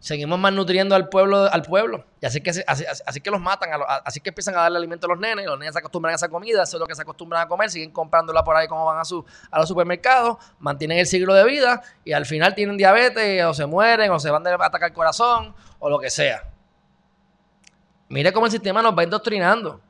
[0.00, 2.04] seguimos malnutriendo al pueblo, al pueblo.
[2.20, 3.70] Y así que, así, que los matan,
[4.04, 6.28] así que empiezan a darle alimento a los nenes, los nenes se acostumbran a esa
[6.28, 8.98] comida, eso es lo que se acostumbran a comer, siguen comprándola por ahí como van
[8.98, 13.44] a, su, a los supermercados, mantienen el siglo de vida y al final tienen diabetes
[13.44, 16.48] o se mueren o se van a atacar el corazón o lo que sea.
[18.08, 19.80] Mire cómo el sistema nos va indoctrinando.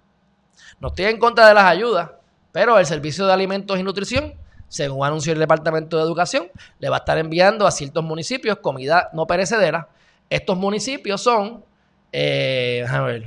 [0.81, 2.11] No estoy en contra de las ayudas,
[2.51, 4.35] pero el Servicio de Alimentos y Nutrición
[4.69, 9.09] según anunció el Departamento de Educación, le va a estar enviando a ciertos municipios comida
[9.15, 9.89] no perecedera
[10.31, 11.65] estos municipios son,
[12.13, 13.27] eh, ver,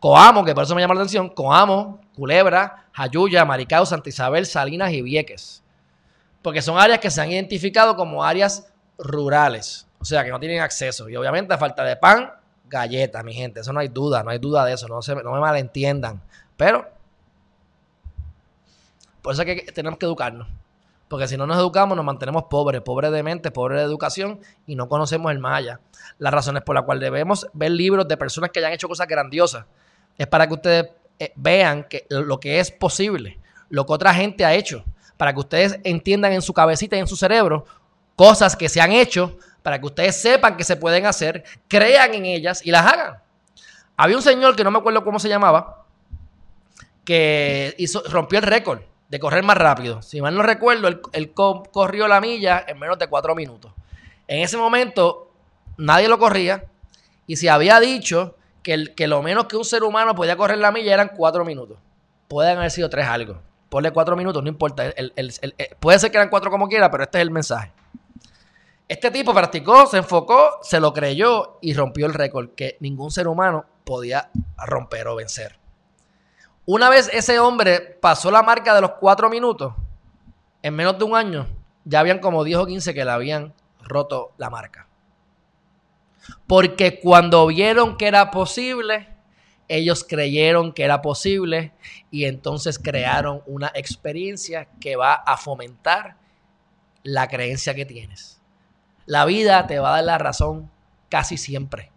[0.00, 4.92] Coamo, que por eso me llama la atención, Coamo, Culebra, Jayuya, Maricao, Santa Isabel, Salinas
[4.92, 5.62] y Vieques.
[6.42, 10.60] Porque son áreas que se han identificado como áreas rurales, o sea, que no tienen
[10.60, 11.08] acceso.
[11.08, 12.32] Y obviamente a falta de pan,
[12.66, 15.32] galletas, mi gente, eso no hay duda, no hay duda de eso, no, se, no
[15.32, 16.22] me malentiendan.
[16.56, 16.88] Pero,
[19.22, 20.48] por eso es que tenemos que educarnos.
[21.08, 24.76] Porque si no nos educamos, nos mantenemos pobres, pobres de mente, pobres de educación y
[24.76, 25.80] no conocemos el Maya.
[26.18, 29.64] Las razones por las cuales debemos ver libros de personas que hayan hecho cosas grandiosas
[30.18, 33.38] es para que ustedes eh, vean que lo que es posible,
[33.70, 34.84] lo que otra gente ha hecho,
[35.16, 37.64] para que ustedes entiendan en su cabecita y en su cerebro
[38.14, 42.26] cosas que se han hecho, para que ustedes sepan que se pueden hacer, crean en
[42.26, 43.18] ellas y las hagan.
[43.96, 45.84] Había un señor que no me acuerdo cómo se llamaba,
[47.04, 47.74] que
[48.10, 50.02] rompió el récord de correr más rápido.
[50.02, 53.72] Si mal no recuerdo, él, corrió la milla en menos de cuatro minutos.
[54.26, 55.30] En ese momento,
[55.76, 56.64] nadie lo corría.
[57.26, 60.94] Y se había dicho que, lo menos que un ser humano podía correr la milla
[60.94, 61.78] eran cuatro minutos.
[62.28, 63.40] Pueden haber sido tres algo.
[63.70, 64.92] Ponle cuatro minutos, no importa.
[65.80, 67.72] puede ser que eran cuatro como quiera, pero este es el mensaje.
[68.88, 73.28] Este tipo practicó, se enfocó, se lo creyó y rompió el récord que ningún ser
[73.28, 75.57] humano podía romper o vencer.
[76.70, 79.72] Una vez ese hombre pasó la marca de los cuatro minutos,
[80.60, 81.46] en menos de un año,
[81.86, 84.86] ya habían como 10 o 15 que le habían roto la marca.
[86.46, 89.08] Porque cuando vieron que era posible,
[89.66, 91.72] ellos creyeron que era posible
[92.10, 96.16] y entonces crearon una experiencia que va a fomentar
[97.02, 98.42] la creencia que tienes.
[99.06, 100.70] La vida te va a dar la razón
[101.08, 101.90] casi siempre.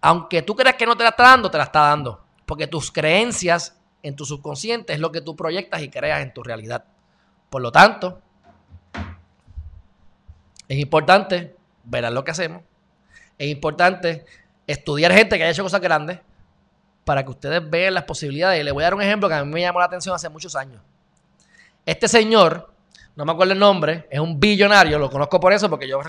[0.00, 2.21] Aunque tú creas que no te la está dando, te la está dando.
[2.46, 6.42] Porque tus creencias en tu subconsciente es lo que tú proyectas y creas en tu
[6.42, 6.84] realidad.
[7.50, 8.20] Por lo tanto,
[10.68, 12.62] es importante ver lo que hacemos.
[13.38, 14.24] Es importante
[14.66, 16.20] estudiar gente que haya hecho cosas grandes
[17.04, 18.60] para que ustedes vean las posibilidades.
[18.60, 20.28] Y les voy a dar un ejemplo que a mí me llamó la atención hace
[20.28, 20.80] muchos años.
[21.84, 22.72] Este señor,
[23.16, 26.00] no me acuerdo el nombre, es un billonario, lo conozco por eso, porque yo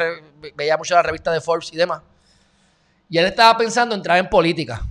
[0.56, 2.02] veía mucho la revista de Forbes y demás.
[3.10, 4.84] Y él estaba pensando en entrar en política.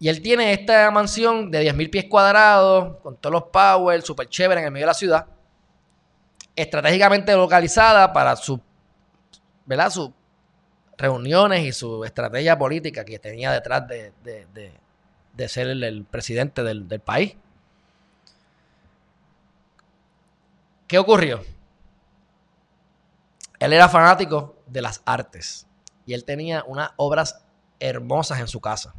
[0.00, 4.60] Y él tiene esta mansión de 10.000 pies cuadrados, con todos los power, súper chévere
[4.60, 5.26] en el medio de la ciudad,
[6.54, 8.60] estratégicamente localizada para sus
[10.96, 17.36] reuniones y su estrategia política que tenía detrás de, ser el, presidente del, del país.
[20.86, 21.44] ¿Qué ocurrió?
[23.58, 25.66] Él era fanático de las artes
[26.06, 27.42] y él tenía unas obras
[27.80, 28.94] hermosas en su casa.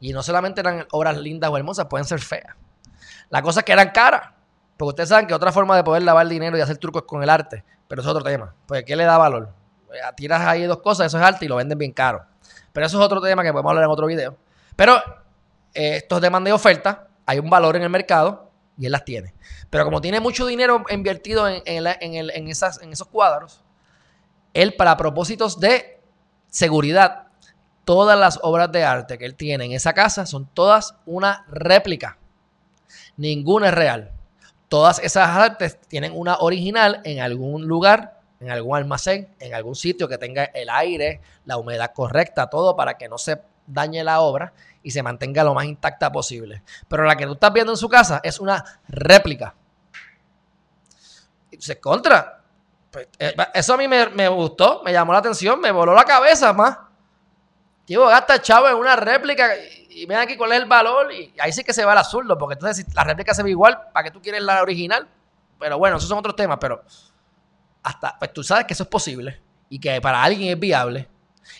[0.00, 2.54] Y no solamente eran obras lindas o hermosas, pueden ser feas.
[3.30, 4.30] La cosa es que eran caras.
[4.76, 7.22] Porque ustedes saben que otra forma de poder lavar dinero y hacer trucos es con
[7.22, 7.64] el arte.
[7.88, 8.54] Pero es otro tema.
[8.66, 9.50] Porque ¿qué le da valor?
[9.92, 12.24] Eh, tiras ahí dos cosas, eso es arte y lo venden bien caro.
[12.72, 14.36] Pero eso es otro tema que podemos hablar en otro video.
[14.74, 14.96] Pero
[15.72, 19.32] eh, estos demandas de oferta, hay un valor en el mercado y él las tiene.
[19.70, 23.62] Pero como tiene mucho dinero invertido en, en esos cuadros,
[24.52, 26.00] él para propósitos de
[26.48, 27.23] seguridad
[27.84, 32.18] todas las obras de arte que él tiene en esa casa son todas una réplica.
[33.16, 34.10] Ninguna es real.
[34.68, 40.08] Todas esas artes tienen una original en algún lugar, en algún almacén, en algún sitio
[40.08, 44.52] que tenga el aire, la humedad correcta, todo para que no se dañe la obra
[44.82, 46.62] y se mantenga lo más intacta posible.
[46.88, 49.54] Pero la que tú estás viendo en su casa es una réplica.
[51.58, 52.40] Se contra.
[52.90, 56.04] Pues, eh, eso a mí me, me gustó, me llamó la atención, me voló la
[56.04, 56.76] cabeza más.
[57.84, 59.50] Tío, gasta chavo en una réplica
[59.90, 61.12] y, ven aquí cuál es el valor.
[61.12, 63.50] Y ahí sí que se va el azul, porque entonces si la réplica se ve
[63.50, 65.06] igual, ¿para qué tú quieres la original?
[65.58, 66.82] Pero bueno, esos son otros temas, pero
[67.82, 71.08] hasta, pues tú sabes que eso es posible y que para alguien es viable.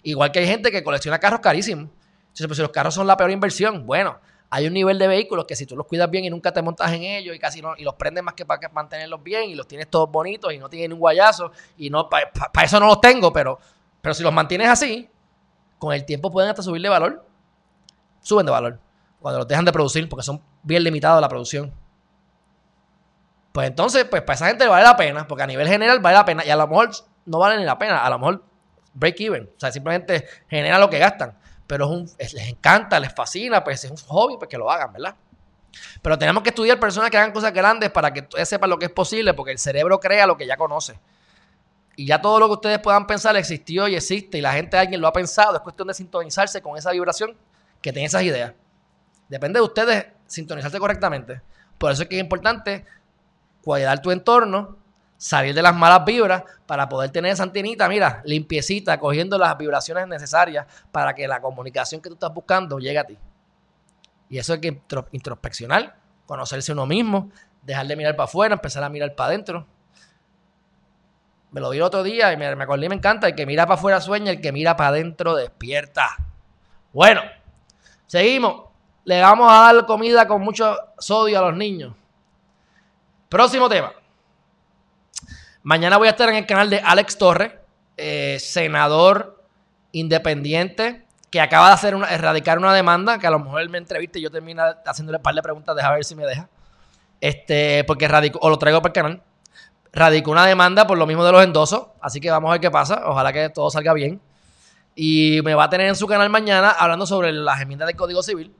[0.02, 1.90] Igual que hay gente que colecciona carros carísimos.
[2.24, 4.18] Entonces, pues si los carros son la peor inversión, bueno,
[4.50, 6.92] hay un nivel de vehículos que si tú los cuidas bien y nunca te montas
[6.92, 9.68] en ellos y casi no, y los prendes más que para mantenerlos bien y los
[9.68, 12.30] tienes todos bonitos y no tienen un guayazo y no, para
[12.64, 13.58] eso no los tengo, pero,
[14.00, 15.08] pero si los mantienes así,
[15.84, 17.24] con el tiempo pueden hasta subir de valor.
[18.20, 18.78] Suben de valor.
[19.20, 21.72] Cuando los dejan de producir, porque son bien limitados la producción.
[23.52, 26.24] Pues entonces, pues para esa gente vale la pena, porque a nivel general vale la
[26.24, 26.44] pena.
[26.44, 26.90] Y a lo mejor
[27.24, 28.44] no vale ni la pena, a lo mejor
[28.94, 29.44] break even.
[29.56, 31.38] O sea, simplemente genera lo que gastan.
[31.66, 34.92] Pero es un, les encanta, les fascina, pues es un hobby, pues que lo hagan,
[34.92, 35.14] ¿verdad?
[36.02, 38.92] Pero tenemos que estudiar personas que hagan cosas grandes para que sepan lo que es
[38.92, 40.98] posible, porque el cerebro crea lo que ya conoce.
[41.96, 45.00] Y ya todo lo que ustedes puedan pensar existió y existe y la gente, alguien
[45.00, 45.54] lo ha pensado.
[45.54, 47.36] Es cuestión de sintonizarse con esa vibración
[47.80, 48.52] que tiene esas ideas.
[49.28, 51.40] Depende de ustedes sintonizarse correctamente.
[51.78, 52.84] Por eso es que es importante
[53.62, 54.76] cuidar tu entorno,
[55.16, 60.08] salir de las malas vibras para poder tener esa antenita, mira, limpiecita, cogiendo las vibraciones
[60.08, 63.18] necesarias para que la comunicación que tú estás buscando llegue a ti.
[64.28, 67.30] Y eso hay que introspeccionar, conocerse uno mismo,
[67.62, 69.66] dejar de mirar para afuera, empezar a mirar para adentro
[71.54, 73.28] me lo vi otro día y me, acordé y me encanta.
[73.28, 76.16] El que mira para afuera sueña, el que mira para adentro despierta.
[76.92, 77.22] Bueno,
[78.08, 78.64] seguimos.
[79.04, 81.94] Le vamos a dar comida con mucho sodio a los niños.
[83.28, 83.92] Próximo tema.
[85.62, 87.52] Mañana voy a estar en el canal de Alex Torres,
[87.96, 89.40] eh, senador
[89.92, 93.78] independiente, que acaba de hacer una, erradicar una demanda, que a lo mejor él me
[93.78, 96.48] entrevista y yo termino haciéndole un par de preguntas, deja ver si me deja.
[97.20, 99.22] Este, porque radicó, o lo traigo para el canal
[99.94, 102.70] radicó una demanda por lo mismo de los endosos, así que vamos a ver qué
[102.70, 104.20] pasa, ojalá que todo salga bien.
[104.96, 108.22] Y me va a tener en su canal mañana hablando sobre las enmiendas del Código
[108.22, 108.54] Civil,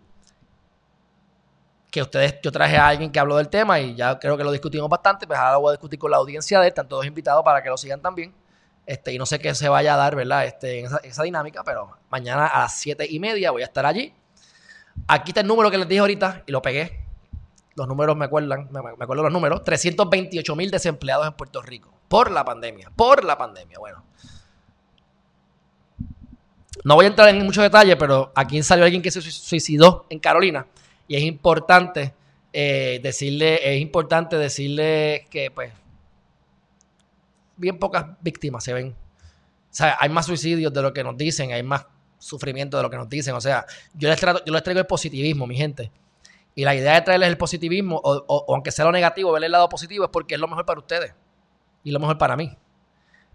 [1.90, 4.51] que ustedes, yo traje a alguien que habló del tema y ya creo que lo
[4.51, 7.07] discutimos bastante, pues ahora lo voy a discutir con la audiencia de él, están todos
[7.07, 8.35] invitados para que lo sigan también.
[8.87, 10.44] Este, y no sé qué se vaya a dar, ¿verdad?
[10.44, 14.12] Este, en esa, dinámica, pero mañana a las siete y media voy a estar allí.
[15.07, 17.04] Aquí está el número que les dije ahorita y lo pegué.
[17.77, 19.65] Los números me acuerdan, me, me acuerdo los números.
[19.65, 23.79] 328 mil desempleados en Puerto Rico por la pandemia, por la pandemia.
[23.79, 24.05] Bueno,
[26.85, 30.19] no voy a entrar en muchos detalles, pero aquí salió alguien que se suicidó en
[30.19, 30.67] Carolina
[31.09, 32.15] y es importante
[32.53, 35.73] eh, decirle, es importante decirle que pues
[37.57, 38.89] bien pocas víctimas se ven.
[38.89, 41.87] O sea, hay más suicidios de lo que nos dicen, hay más
[42.19, 43.35] sufrimiento de lo que nos dicen.
[43.35, 45.91] O sea, yo les, trato, yo les traigo el positivismo, mi gente.
[46.55, 49.69] Y la idea de traerles el positivismo, o, aunque sea lo negativo, verle el lado
[49.69, 51.14] positivo, es porque es lo mejor para ustedes
[51.83, 52.57] y lo mejor para mí.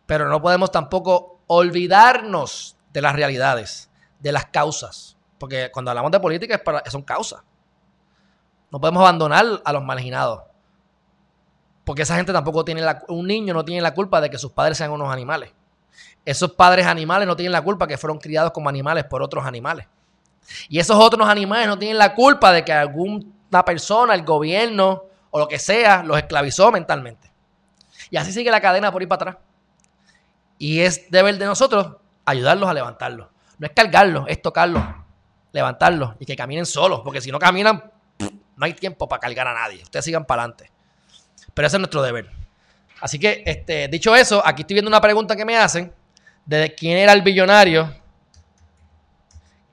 [0.06, 5.18] Pero no podemos tampoco olvidarnos de las realidades, de las causas.
[5.38, 7.42] Porque cuando hablamos de política es para, son causas.
[8.72, 10.44] No podemos abandonar a los marginados.
[11.84, 14.52] Porque esa gente tampoco tiene la, un niño no tiene la culpa de que sus
[14.52, 15.52] padres sean unos animales.
[16.24, 19.88] Esos padres animales no tienen la culpa que fueron criados como animales por otros animales.
[20.68, 25.40] Y esos otros animales no tienen la culpa de que alguna persona, el gobierno o
[25.40, 27.32] lo que sea, los esclavizó mentalmente.
[28.10, 29.44] Y así sigue la cadena por ir para atrás.
[30.58, 33.28] Y es deber de nosotros ayudarlos a levantarlos.
[33.58, 34.84] No es cargarlos, es tocarlos,
[35.52, 37.92] levantarlos y que caminen solos, porque si no caminan,
[38.56, 39.84] no hay tiempo para cargar a nadie.
[39.84, 40.72] Ustedes sigan para adelante.
[41.54, 42.30] Pero ese es nuestro deber.
[43.02, 45.94] Así que, este, dicho eso, aquí estoy viendo una pregunta que me hacen
[46.46, 47.94] de quién era el billonario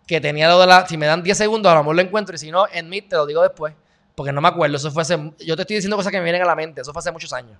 [0.06, 0.86] que tenía lo de la.
[0.86, 2.34] Si me dan 10 segundos, a lo mejor lo encuentro.
[2.34, 3.74] Y si no, en mí te lo digo después.
[4.14, 4.76] Porque no me acuerdo.
[4.76, 5.16] Eso fue hace.
[5.40, 6.80] Yo te estoy diciendo cosas que me vienen a la mente.
[6.80, 7.58] Eso fue hace muchos años.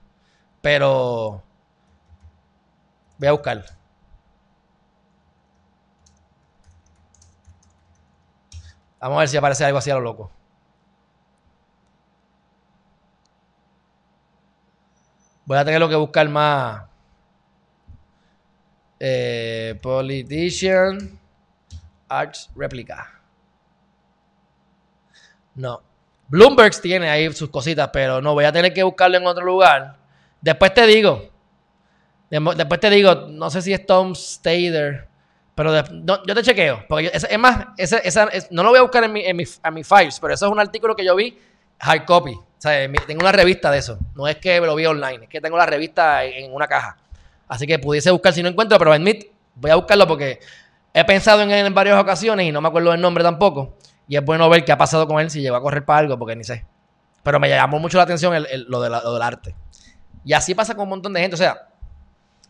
[0.60, 1.42] Pero.
[3.18, 3.64] Voy a buscar.
[9.00, 10.30] Vamos a ver si aparece algo así a lo loco.
[15.44, 16.84] Voy a tener que buscar más.
[18.98, 21.20] Eh, politician
[22.08, 23.20] Arts Replica.
[25.54, 25.82] No.
[26.28, 29.96] Bloomberg tiene ahí sus cositas, pero no, voy a tener que buscarlo en otro lugar.
[30.40, 31.30] Después te digo.
[32.28, 35.08] Después te digo, no sé si es Tom Stader.
[35.54, 35.72] Pero
[36.04, 36.84] yo te chequeo.
[36.88, 37.66] Porque es, más,
[38.50, 40.94] no lo voy a buscar en, mi, en, mis files, pero eso es un artículo
[40.94, 41.38] que yo vi
[41.78, 42.32] hard copy.
[42.32, 43.98] O sea, tengo una revista de eso.
[44.14, 46.96] No es que lo vi online, es que tengo la revista en, una caja.
[47.48, 49.04] Así que pudiese buscar si no encuentro, pero en
[49.54, 50.40] voy a buscarlo porque
[50.98, 53.76] he pensado en él en varias ocasiones y no me acuerdo del nombre tampoco.
[54.08, 56.18] Y es bueno ver qué ha pasado con él, si llegó a correr para algo,
[56.18, 56.64] porque ni sé.
[57.22, 58.34] Pero me llamó mucho la atención
[58.68, 59.54] lo, de lo del arte.
[60.24, 61.34] Y así pasa con un montón de gente.
[61.34, 61.68] O sea,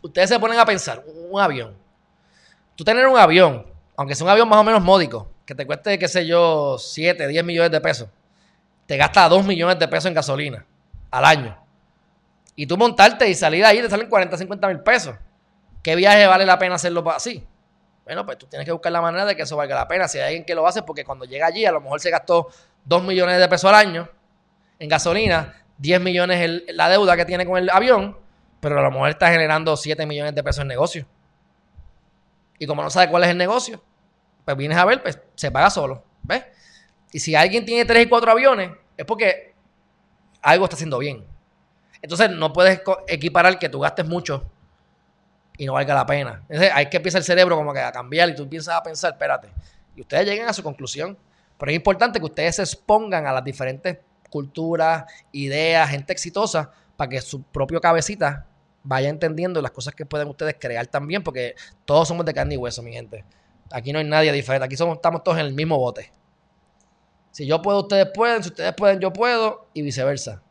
[0.03, 1.87] ustedes se ponen a pensar, un avión
[2.77, 5.99] tú tener un avión, aunque sea un avión más o menos módico, que te cueste,
[5.99, 8.09] qué sé yo, 7, 10 millones de pesos,
[8.87, 10.65] te gasta 2 millones de pesos en gasolina
[11.11, 11.57] al año.
[12.55, 15.17] Y tú montarte y salir de ahí te salen 40, 50 mil pesos.
[15.83, 17.47] ¿Qué viaje vale la pena hacerlo así?
[18.07, 20.07] Bueno, pues tú tienes que buscar la manera de que eso valga la pena.
[20.07, 22.49] Si hay alguien que lo hace, porque cuando llega allí a lo mejor se gastó
[22.85, 24.09] 2 millones de pesos al año
[24.79, 28.17] en gasolina, 10 millones la deuda que tiene con el avión,
[28.61, 31.05] pero a lo mejor está generando 7 millones de pesos en negocio.
[32.61, 33.83] Y como no sabe cuál es el negocio,
[34.45, 36.05] pues vienes a ver, pues se paga solo.
[36.23, 36.45] ¿Ves?
[37.11, 39.53] Y si alguien tiene tres y cuatro aviones, es porque
[40.43, 41.27] algo está haciendo bien.
[42.01, 44.49] Entonces no puedes equiparar que tú gastes mucho
[45.57, 46.43] y no valga la pena.
[46.49, 49.13] Entonces, hay que empezar el cerebro como que a cambiar y tú empiezas a pensar,
[49.13, 49.49] espérate.
[49.95, 51.17] Y ustedes lleguen a su conclusión.
[51.59, 57.09] Pero es importante que ustedes se expongan a las diferentes culturas, ideas, gente exitosa, para
[57.09, 58.47] que su propio cabecita
[58.83, 62.59] vaya entendiendo las cosas que pueden ustedes crear también, porque todos somos de carne y
[62.59, 63.25] hueso, mi gente.
[63.73, 66.13] Aquí no hay nadie diferente, aquí somos, estamos todos en el mismo bote.
[67.33, 70.43] Si yo puedo, ustedes pueden, si ustedes pueden, yo puedo, y viceversa.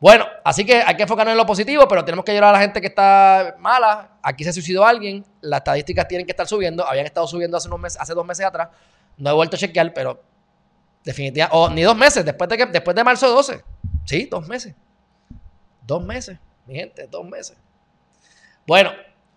[0.00, 2.60] Bueno, así que hay que enfocarnos en lo positivo, pero tenemos que ayudar a la
[2.60, 4.18] gente que está mala.
[4.22, 7.80] Aquí se suicidó alguien, las estadísticas tienen que estar subiendo, habían estado subiendo hace, unos
[7.80, 8.68] meses, hace dos meses atrás,
[9.16, 10.22] no he vuelto a chequear, pero
[11.02, 13.64] definitivamente, o ni dos meses, después de, que, después de marzo 12,
[14.04, 14.74] sí, dos meses,
[15.84, 16.38] dos meses
[16.68, 17.56] mi gente, dos meses.
[18.66, 18.92] Bueno,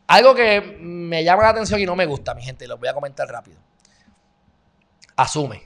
[0.07, 2.89] algo que me llama la atención y no me gusta, mi gente, y lo voy
[2.89, 3.59] a comentar rápido.
[5.15, 5.63] Asume.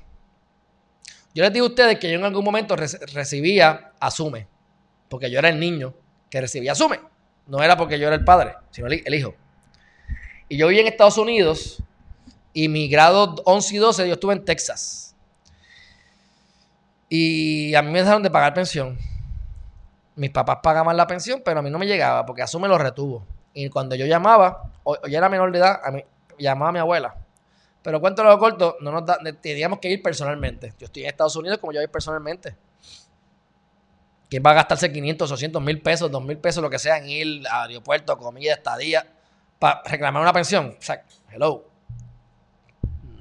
[1.33, 4.47] Yo les digo a ustedes que yo en algún momento recibía Asume,
[5.09, 5.93] porque yo era el niño
[6.29, 6.99] que recibía Asume.
[7.47, 9.35] No era porque yo era el padre, sino el, hijo.
[10.49, 11.81] Y yo viví en Estados Unidos
[12.53, 15.15] y mi grado 11 y 12 yo estuve en Texas.
[17.07, 18.97] Y a mí me dejaron de pagar pensión
[20.15, 23.25] mis papás pagaban la pensión, pero a mí no me llegaba porque Asume lo retuvo.
[23.53, 26.03] Y cuando yo llamaba, o, era menor de edad, a mí,
[26.37, 27.15] llamaba a mi abuela
[27.81, 29.03] Pero cuento lo corto, no nos
[29.41, 30.73] teníamos que ir personalmente.
[30.77, 32.55] Yo estoy en Estados Unidos como yo voy personalmente.
[34.29, 37.09] ¿Quién va a gastarse 500, 800 mil pesos, 2 mil pesos, lo que sea, en
[37.09, 39.05] ir al aeropuerto, comida, estadía,
[39.59, 40.75] para reclamar una pensión?
[40.77, 41.65] O sea, hello.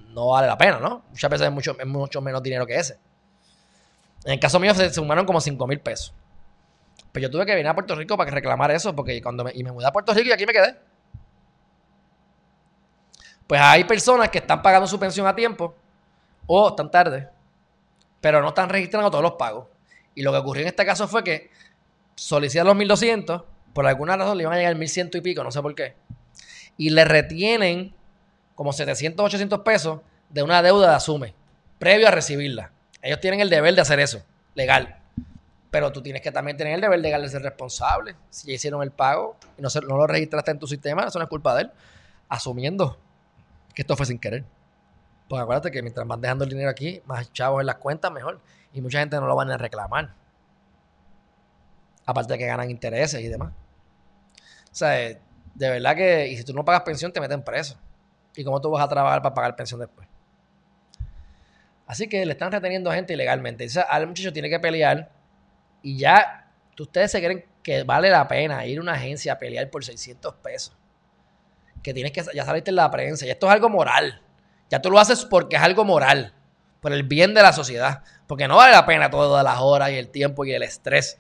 [0.09, 1.05] No vale la pena, ¿no?
[1.11, 2.99] Muchas veces es mucho, mucho menos dinero que ese.
[4.25, 6.15] En el caso mío se sumaron como 5 mil pesos.
[7.13, 9.63] Pero yo tuve que venir a Puerto Rico para reclamar eso, porque cuando me, y
[9.63, 10.77] me mudé a Puerto Rico y aquí me quedé.
[13.47, 15.75] Pues hay personas que están pagando su pensión a tiempo
[16.47, 17.29] o están tarde,
[18.21, 19.67] pero no están registrando todos los pagos.
[20.15, 21.51] Y lo que ocurrió en este caso fue que
[22.15, 23.43] solicitan los 1200,
[23.73, 25.95] por alguna razón le iban a llegar 1100 y pico, no sé por qué.
[26.77, 27.95] Y le retienen
[28.55, 30.01] como 700, 800 pesos
[30.31, 31.35] de una deuda de Asume,
[31.79, 32.71] previo a recibirla.
[33.03, 34.23] Ellos tienen el deber de hacer eso,
[34.55, 34.99] legal.
[35.71, 38.15] Pero tú tienes que también tener el deber legal de ser responsable.
[38.31, 41.25] Si ya hicieron el pago y no, no lo registraste en tu sistema, eso no
[41.25, 41.71] es culpa de él.
[42.29, 42.97] Asumiendo
[43.75, 44.45] que esto fue sin querer.
[45.29, 48.41] Pues acuérdate que mientras van dejando el dinero aquí, más chavos en las cuentas, mejor.
[48.75, 50.13] Y mucha gente no lo van a reclamar.
[52.05, 53.53] Aparte de que ganan intereses y demás.
[54.71, 57.79] O sea, de verdad que, y si tú no pagas pensión, te meten preso.
[58.37, 60.07] ¿Y cómo tú vas a trabajar para pagar pensión después?
[61.87, 63.67] Así que le están reteniendo gente ilegalmente.
[63.67, 65.11] O al muchacho tiene que pelear
[65.83, 69.71] y ya ustedes se creen que vale la pena ir a una agencia a pelear
[69.71, 70.77] por 600 pesos
[71.85, 74.21] que tienes que, ya saliste en la prensa, y esto es algo moral.
[74.71, 76.33] Ya tú lo haces porque es algo moral,
[76.81, 79.97] por el bien de la sociedad, porque no vale la pena todas las horas y
[79.97, 81.19] el tiempo y el estrés.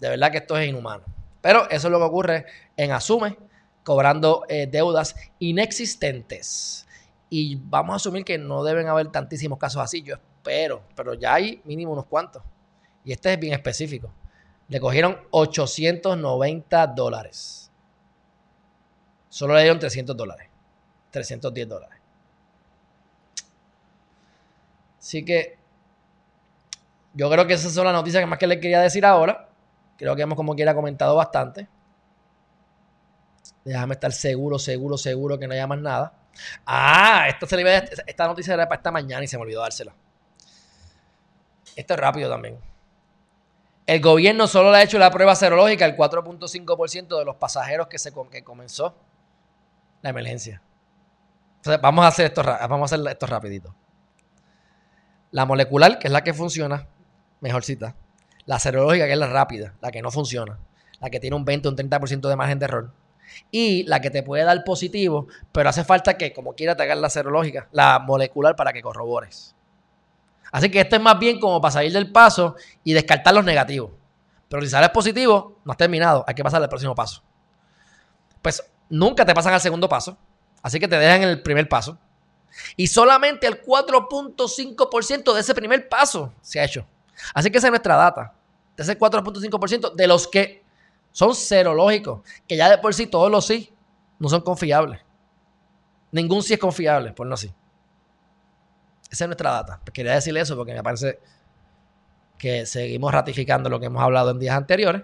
[0.00, 1.04] De verdad que esto es inhumano.
[1.40, 2.46] Pero eso es lo que ocurre
[2.76, 3.36] en Asume,
[3.84, 6.86] cobrando eh, deudas inexistentes.
[7.30, 11.34] Y vamos a asumir que no deben haber tantísimos casos así, yo espero, pero ya
[11.34, 12.42] hay mínimo unos cuantos.
[13.04, 14.12] Y este es bien específico.
[14.68, 17.70] Le cogieron 890 dólares.
[19.28, 20.48] Solo le dieron 300 dólares.
[21.10, 21.98] 310 dólares.
[24.98, 25.57] Así que
[27.18, 29.48] yo creo que esas son las noticias que más que le quería decir ahora.
[29.96, 31.66] Creo que hemos como quiera comentado bastante.
[33.64, 36.12] Déjame estar seguro, seguro, seguro que no haya más nada.
[36.64, 39.92] Ah, esta noticia era para esta mañana y se me olvidó dársela.
[41.74, 42.56] Esto es rápido también.
[43.84, 47.98] El gobierno solo le ha hecho la prueba serológica al 4.5% de los pasajeros que,
[47.98, 48.94] se, que comenzó
[50.02, 50.62] la emergencia.
[51.56, 53.74] Entonces, vamos a hacer esto, vamos a hacer esto rapidito.
[55.32, 56.86] La molecular, que es la que funciona,
[57.40, 57.94] mejorcita.
[58.46, 60.58] La serológica, que es la rápida, la que no funciona.
[61.00, 62.92] La que tiene un 20 o un 30% de margen de error.
[63.50, 66.98] Y la que te puede dar positivo, pero hace falta que, como quiera, te hagas
[66.98, 69.54] la serológica, la molecular, para que corrobores.
[70.50, 73.90] Así que esto es más bien como para salir del paso y descartar los negativos.
[74.48, 77.22] Pero si sales positivo, no has terminado, hay que pasar al próximo paso.
[78.40, 80.16] Pues nunca te pasan al segundo paso.
[80.62, 81.98] Así que te dejan el primer paso.
[82.76, 86.86] Y solamente el 4.5% de ese primer paso se ha hecho.
[87.34, 88.34] Así que esa es nuestra data.
[88.76, 90.62] Ese 4.5% de los que
[91.12, 93.72] son serológicos, que ya de por sí todos los sí
[94.18, 95.00] no son confiables.
[96.12, 97.52] Ningún sí es confiable, por no sí.
[99.10, 99.80] Esa es nuestra data.
[99.92, 101.18] Quería decirle eso porque me parece
[102.36, 105.02] que seguimos ratificando lo que hemos hablado en días anteriores.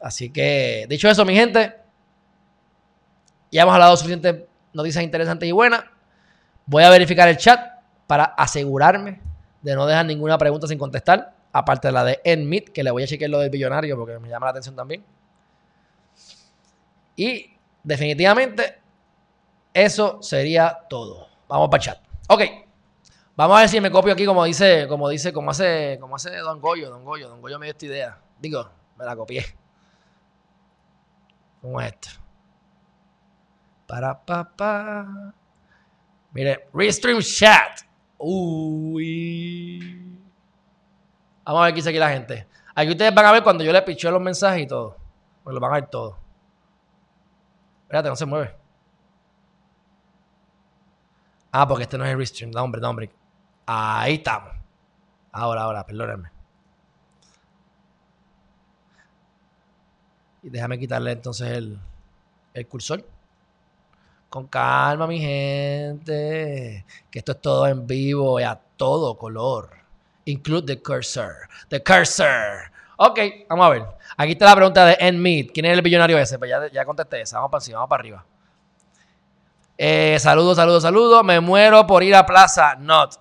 [0.00, 1.76] Así que, dicho eso, mi gente,
[3.50, 5.84] ya hemos hablado suficientes noticias interesantes y buenas.
[6.66, 7.60] Voy a verificar el chat
[8.06, 9.20] para asegurarme
[9.64, 11.34] de no dejar ninguna pregunta sin contestar.
[11.52, 14.28] Aparte de la de Enmit, que le voy a chequear lo del billonario porque me
[14.28, 15.04] llama la atención también.
[17.16, 18.80] Y definitivamente
[19.72, 21.28] eso sería todo.
[21.48, 21.98] Vamos para el chat.
[22.28, 22.42] Ok.
[23.36, 26.36] Vamos a ver si me copio aquí como dice, como dice, como hace, como hace
[26.36, 28.18] Don Goyo, Don Goyo, Don Goyo me dio esta idea.
[28.38, 29.44] Digo, me la copié.
[31.62, 32.10] Como esto.
[33.86, 35.24] Para pa,
[36.32, 37.80] Mire, Restream Chat.
[38.26, 39.80] Uy.
[41.44, 42.48] Vamos a ver qué dice aquí la gente.
[42.74, 44.96] Aquí ustedes van a ver cuando yo le piché los mensajes y todo.
[45.42, 46.16] Pues lo van a ver todo.
[47.82, 48.56] Espérate, no se mueve.
[51.52, 52.50] Ah, porque este no es el Restream.
[52.50, 53.10] No, hombre, no, hombre.
[53.66, 54.52] Ahí estamos.
[55.30, 56.30] Ahora, ahora, perdónenme.
[60.42, 61.78] Y déjame quitarle entonces el,
[62.54, 63.04] el cursor.
[64.34, 66.84] Con calma, mi gente.
[67.08, 69.70] Que esto es todo en vivo y a todo color.
[70.24, 71.48] Include the cursor.
[71.68, 72.72] The cursor.
[72.96, 73.84] Ok, vamos a ver.
[74.16, 75.52] Aquí está la pregunta de Enmeet.
[75.52, 76.36] ¿Quién es el billonario ese?
[76.36, 77.36] Pues ya, ya contesté esa.
[77.36, 78.24] Vamos para encima, vamos para arriba.
[79.78, 81.22] Eh, saludos, saludos, saludos.
[81.22, 82.74] Me muero por ir a Plaza.
[82.74, 83.14] Not.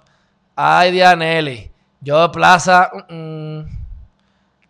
[0.55, 1.71] Ay, Dianelli.
[2.01, 2.89] Yo Plaza.
[3.07, 3.82] Mm, mm.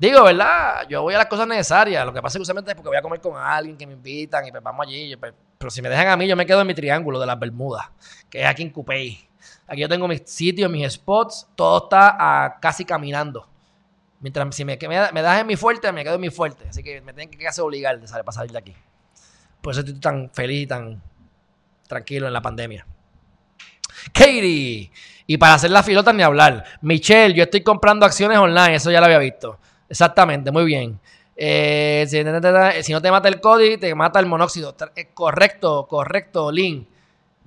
[0.03, 0.85] Digo, ¿verdad?
[0.89, 2.05] Yo voy a las cosas necesarias.
[2.05, 3.93] Lo que pasa es que usualmente es porque voy a comer con alguien que me
[3.93, 5.15] invitan y pues vamos allí.
[5.15, 7.39] Pues, pero si me dejan a mí, yo me quedo en mi triángulo de las
[7.39, 7.89] Bermudas,
[8.29, 9.29] que es aquí en Cupey.
[9.65, 13.47] Aquí yo tengo mis sitios, mis spots, todo está ah, casi caminando.
[14.19, 16.67] Mientras si me, me, das en mi fuerte, me quedo en mi fuerte.
[16.67, 18.75] Así que me tienen que casi obligar de salir, para salir de aquí.
[19.61, 21.01] Por eso estoy tan feliz y tan
[21.87, 22.85] tranquilo en la pandemia.
[24.11, 24.91] Katie.
[25.27, 26.65] Y para hacer la filota ni hablar.
[26.81, 28.75] Michelle, yo estoy comprando acciones online.
[28.75, 29.59] Eso ya lo había visto.
[29.89, 30.99] Exactamente, muy bien.
[31.35, 32.23] Eh, si,
[32.93, 34.75] no te mata el código, te mata el monóxido.
[34.95, 36.87] Eh, correcto, correcto, Link.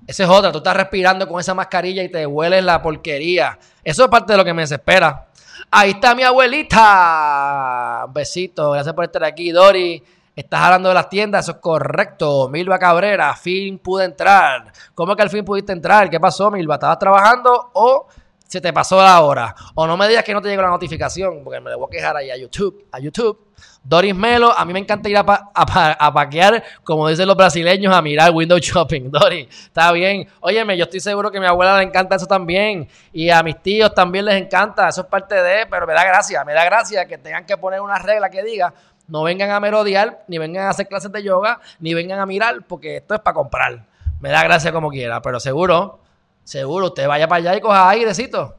[0.06, 0.52] Esa es otra.
[0.52, 3.58] Tú estás respirando con esa mascarilla y te hueles la porquería.
[3.82, 5.26] Eso es parte de lo que me desespera.
[5.70, 8.06] Ahí está mi abuelita.
[8.12, 8.72] Besito.
[8.72, 10.02] Gracias por estar aquí, Dori.
[10.36, 12.50] Estás hablando de las tiendas, eso es correcto.
[12.50, 14.70] Milva Cabrera, fin pude entrar.
[14.94, 16.10] ¿Cómo que al fin pudiste entrar?
[16.10, 16.74] ¿Qué pasó, Milva?
[16.74, 18.06] ¿Estabas trabajando o
[18.46, 19.54] se te pasó la hora?
[19.74, 21.90] O no me digas que no te llegó la notificación, porque me le voy a
[21.90, 22.86] quejar ahí a YouTube.
[22.92, 23.46] A YouTube.
[23.82, 28.02] Doris Melo, a mí me encanta ir a, a, paquear, como dicen los brasileños, a
[28.02, 29.10] mirar window shopping.
[29.10, 30.28] Doris, está bien.
[30.40, 32.88] Óyeme, yo estoy seguro que a mi abuela le encanta eso también.
[33.12, 34.88] Y a mis tíos también les encanta.
[34.88, 37.80] Eso es parte de, pero me da gracia, me da gracia que tengan que poner
[37.80, 38.74] una regla que diga,
[39.08, 42.64] no vengan a merodear, ni vengan a hacer clases de yoga, ni vengan a mirar,
[42.66, 43.86] porque esto es para comprar.
[44.20, 46.00] Me da gracia como quiera, pero seguro,
[46.46, 48.54] seguro, usted vaya para allá y coja airecito.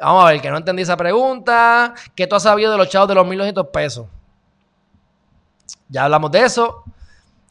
[0.00, 1.94] Vamos a ver, que no entendí esa pregunta.
[2.14, 4.06] ¿Qué tú has sabido de los chavos de los 1.200 pesos?
[5.88, 6.82] Ya hablamos de eso.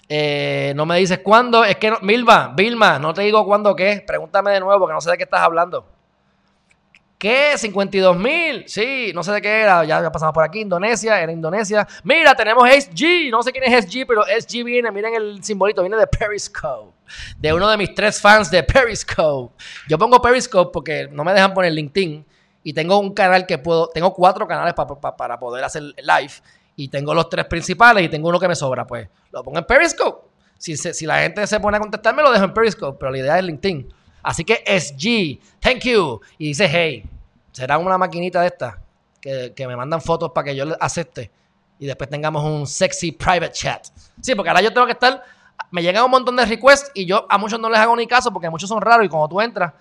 [0.10, 1.64] Eh, no me dices cuándo.
[1.64, 4.03] Es que, no, Milva, Vilma, no te digo cuándo qué.
[4.06, 5.86] Pregúntame de nuevo porque no sé de qué estás hablando.
[7.18, 7.57] ¿Qué?
[7.57, 8.66] 52 mil.
[8.68, 9.86] Sí, no sé de qué era.
[9.86, 10.61] Ya, pasamos por aquí.
[10.61, 11.88] Indonesia, era Indonesia.
[12.03, 13.30] Mira, tenemos SG.
[13.32, 14.91] No sé quién es SG, pero SG viene.
[14.91, 15.82] Miren el simbolito.
[15.82, 16.93] Viene de Periscope.
[17.38, 19.55] De uno de mis tres fans de Periscope.
[19.88, 22.26] Yo pongo Periscope porque no me dejan poner LinkedIn.
[22.63, 23.88] Y tengo un canal que puedo.
[23.88, 26.34] Tengo cuatro canales para poder hacer live.
[26.76, 28.86] Y tengo los tres principales y tengo uno que me sobra.
[28.86, 30.28] Pues lo pongo en Periscope.
[30.57, 32.97] Si, si la gente se pone a contestarme, lo dejo en Periscope.
[32.99, 33.93] Pero la idea es LinkedIn.
[34.26, 36.20] Así que SG, thank you.
[36.38, 37.04] Y dice hey
[37.56, 38.76] será una maquinita de estas
[39.22, 41.32] que, me mandan fotos para que yo le acepte
[41.80, 43.88] y después tengamos un sexy private chat.
[44.22, 45.24] Sí, porque ahora yo tengo que estar,
[45.72, 48.32] me llegan un montón de requests y yo a muchos no les hago ni caso
[48.34, 49.72] porque muchos son raros y cuando tú entras,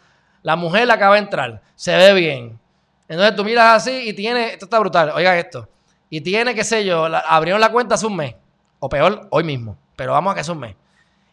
[0.43, 2.61] la mujer la acaba de entrar, se ve bien.
[3.09, 5.69] Entonces tú miras así y tiene, esto está brutal, oiga esto,
[6.09, 8.37] y tiene, qué sé yo, abrieron la cuenta hace un mes,
[8.79, 10.77] o peor, hoy mismo, pero vamos a que es un mes.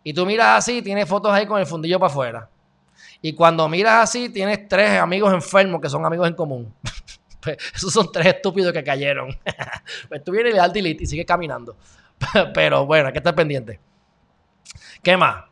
[0.03, 2.49] Y tú miras así y tiene fotos ahí con el fundillo para afuera.
[3.21, 6.73] Y cuando miras así, tienes tres amigos enfermos que son amigos en común.
[7.41, 9.35] Pues, esos son tres estúpidos que cayeron.
[10.09, 11.75] pues tú vienes y le das delete y sigues caminando.
[12.53, 13.79] Pero bueno, hay que estar pendiente.
[15.01, 15.45] ¿Qué más?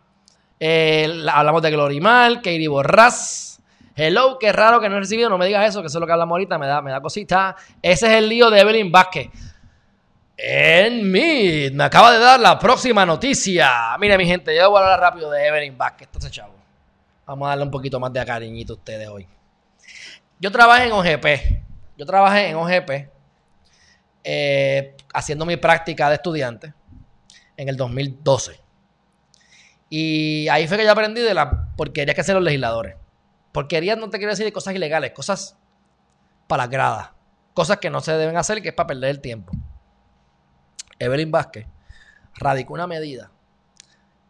[0.60, 3.60] Eh, hablamos de Glorimar, Katie Borras.
[3.96, 5.30] Hello, qué raro que no he recibido.
[5.30, 6.60] No me digas eso, que eso es lo que hablamos ahorita.
[6.60, 7.56] Me da, me da cosita.
[7.82, 9.30] Ese es el lío de Evelyn Vázquez.
[10.38, 13.98] En mí, me acaba de dar la próxima noticia.
[14.00, 16.08] Mire, mi gente, yo voy a hablar rápido de Evelyn Vázquez.
[16.08, 16.59] Entonces, chavo.
[17.30, 19.28] Vamos a darle un poquito más de cariñito a ustedes hoy.
[20.40, 21.26] Yo trabajé en OGP.
[21.96, 23.08] Yo trabajé en OGP
[24.24, 26.74] eh, haciendo mi práctica de estudiante
[27.56, 28.60] en el 2012.
[29.92, 32.96] Y ahí fue que yo aprendí de la porquería que hacen los legisladores.
[33.52, 35.56] Porquería no te quiero decir de cosas ilegales, cosas
[36.48, 37.10] para las gradas.
[37.54, 39.52] Cosas que no se deben hacer que es para perder el tiempo.
[40.98, 41.68] Evelyn Vázquez
[42.34, 43.30] radicó una medida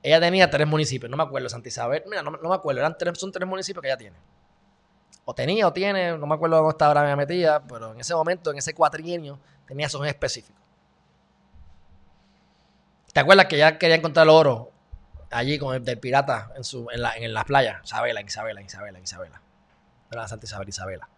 [0.01, 3.19] ella tenía tres municipios, no me acuerdo, Santa Isabel, mira, no, me acuerdo, eran tres,
[3.19, 4.17] son tres municipios que ella tiene.
[5.25, 8.15] O tenía o tiene, no me acuerdo cómo está ahora me metida, pero en ese
[8.15, 10.59] momento, en ese cuatrienio, tenía esos específicos.
[13.13, 14.71] ¿Te acuerdas que ella quería encontrar el oro
[15.31, 17.83] allí con el del pirata en, su, en, la, en las playas?
[17.83, 19.41] Isabela, Isabela, Isabela, Isabela.
[20.11, 21.09] Era Santa Isabel, Isabela.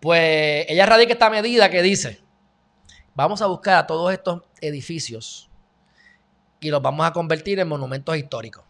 [0.00, 2.22] Pues ella radica esta medida que dice,
[3.14, 5.49] vamos a buscar a todos estos edificios
[6.60, 8.64] y los vamos a convertir en monumentos históricos.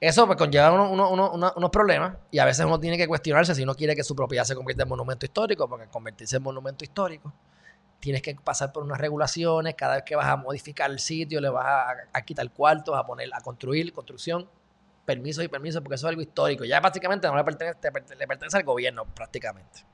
[0.00, 3.94] Eso pues conlleva unos problemas y a veces uno tiene que cuestionarse si uno quiere
[3.94, 7.32] que su propiedad se convierta en monumento histórico, porque convertirse en monumento histórico
[8.00, 11.50] tienes que pasar por unas regulaciones, cada vez que vas a modificar el sitio, le
[11.50, 14.48] vas a, quitar cuartos, a poner, a construir, construcción,
[15.04, 16.64] permisos y permisos, porque eso es algo histórico.
[16.64, 17.78] Ya básicamente no le pertenece,
[18.18, 19.84] le pertenece al gobierno prácticamente.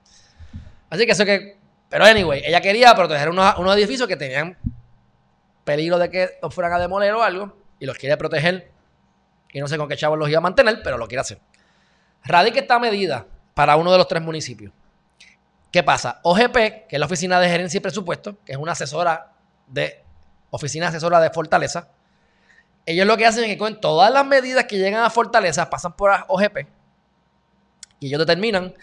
[0.88, 1.58] Así que eso que...
[1.88, 4.56] Pero anyway, ella quería proteger unos, unos edificios que tenían
[5.66, 8.70] peligro de que los fueran a demoler o algo y los quiere proteger.
[9.52, 11.38] Y no sé con qué chavos los iba a mantener, pero lo quiere hacer.
[12.24, 14.72] Radica esta medida para uno de los tres municipios.
[15.70, 16.20] ¿Qué pasa?
[16.22, 19.32] OGP, que es la Oficina de Gerencia y Presupuesto, que es una asesora
[19.66, 20.02] de
[20.50, 21.88] oficina asesora de Fortaleza,
[22.86, 25.94] ellos lo que hacen es que con todas las medidas que llegan a Fortaleza pasan
[25.94, 26.68] por OGP
[27.98, 28.74] y ellos determinan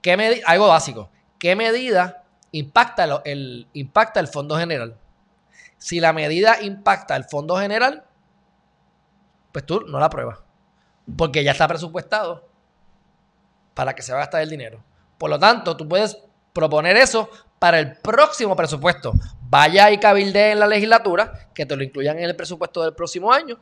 [0.00, 4.96] qué algo básico, qué medida impacta el, impacta el fondo general.
[5.80, 8.04] Si la medida impacta el fondo general,
[9.50, 10.38] pues tú no la apruebas.
[11.16, 12.48] Porque ya está presupuestado
[13.74, 14.84] para que se va a gastar el dinero.
[15.18, 16.18] Por lo tanto, tú puedes
[16.52, 19.14] proponer eso para el próximo presupuesto.
[19.48, 23.32] Vaya y cabilde en la legislatura que te lo incluyan en el presupuesto del próximo
[23.32, 23.58] año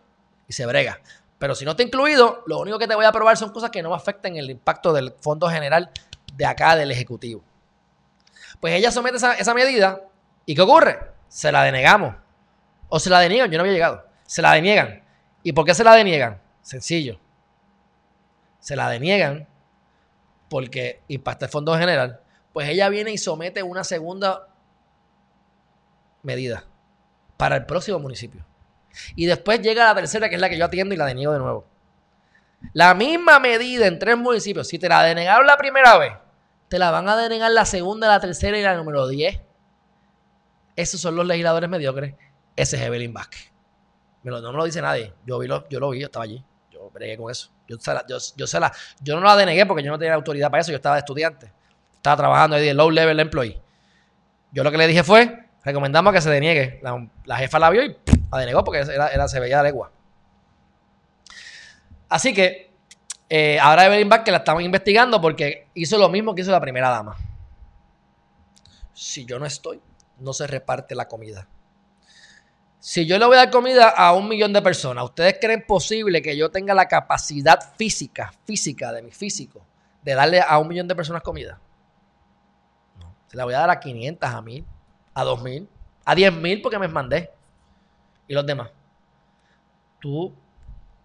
[0.48, 1.00] y se brega.
[1.38, 3.82] Pero si no está incluido, lo único que te voy a aprobar son cosas que
[3.82, 5.90] no afecten el impacto del fondo general
[6.34, 7.44] de acá del Ejecutivo.
[8.60, 10.00] Pues ella somete esa, medida
[10.46, 10.98] y ¿qué ocurre?
[11.28, 12.14] Se la denegamos.
[12.88, 14.06] O se la deniegan, yo no había llegado.
[14.26, 15.02] Se la deniegan.
[15.42, 16.40] ¿Y por qué se la deniegan?
[16.62, 17.18] Sencillo.
[18.60, 19.46] Se la deniegan
[20.48, 22.20] porque impacta el fondo general.
[22.52, 24.48] Pues ella viene y somete una segunda
[26.22, 26.64] medida
[27.36, 28.44] para el próximo municipio.
[29.14, 31.38] Y después llega la tercera, que es la que yo atiendo y la deniego de
[31.38, 31.66] nuevo.
[32.72, 34.66] La misma medida en tres municipios.
[34.68, 36.12] Si te la denegaron la primera vez,
[36.68, 39.40] te la van a denegar la segunda, la tercera y la número 10.
[40.78, 42.14] Esos son los legisladores mediocres.
[42.54, 43.50] Ese es Evelyn Vázquez.
[44.22, 45.12] no me lo dice nadie.
[45.26, 46.40] Yo, vi lo, yo lo vi, yo estaba allí.
[46.70, 47.50] Yo bregué con eso.
[47.66, 47.76] Yo,
[48.06, 48.46] yo,
[49.00, 50.70] yo no la denegué porque yo no tenía autoridad para eso.
[50.70, 51.52] Yo estaba de estudiante.
[51.94, 53.60] Estaba trabajando ahí de low level employee.
[54.52, 56.80] Yo lo que le dije fue, recomendamos que se deniegue.
[57.24, 57.96] La, jefa la vio y
[58.30, 59.90] la denegó porque era, se veía de legua.
[62.08, 62.70] Así que
[63.28, 66.88] eh, ahora Evelyn que la estamos investigando porque hizo lo mismo que hizo la primera
[66.88, 67.16] dama.
[68.94, 69.80] Si yo no estoy,
[70.18, 71.48] no se reparte la comida.
[72.78, 76.22] Si yo le voy a dar comida a un millón de personas, ¿ustedes creen posible
[76.22, 79.66] que yo tenga la capacidad física, física de mi físico,
[80.02, 81.60] de darle a un millón de personas comida?
[82.98, 83.14] No.
[83.26, 84.64] Se la voy a dar a 500, a 1000,
[85.14, 85.68] a 2000,
[86.04, 87.30] a 10.000 porque me mandé.
[88.28, 88.70] ¿Y los demás?
[90.00, 90.32] Tú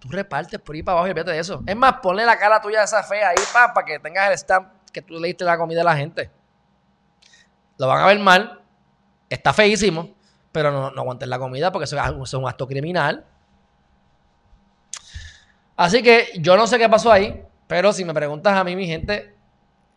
[0.03, 1.63] Tú repartes por ahí para abajo y olvídate de eso.
[1.65, 4.67] Es más, ponle la cara tuya de esa fea ahí para que tengas el stamp
[4.91, 6.29] que tú le diste la comida a la gente.
[7.77, 8.62] Lo van a ver mal.
[9.33, 10.09] Está feísimo.
[10.51, 13.25] Pero no, no aguantes la comida porque eso es un acto criminal.
[15.75, 17.43] Así que yo no sé qué pasó ahí.
[17.65, 19.35] Pero si me preguntas a mí, mi gente,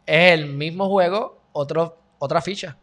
[0.07, 2.78] es el mismo juego, otro, otra ficha.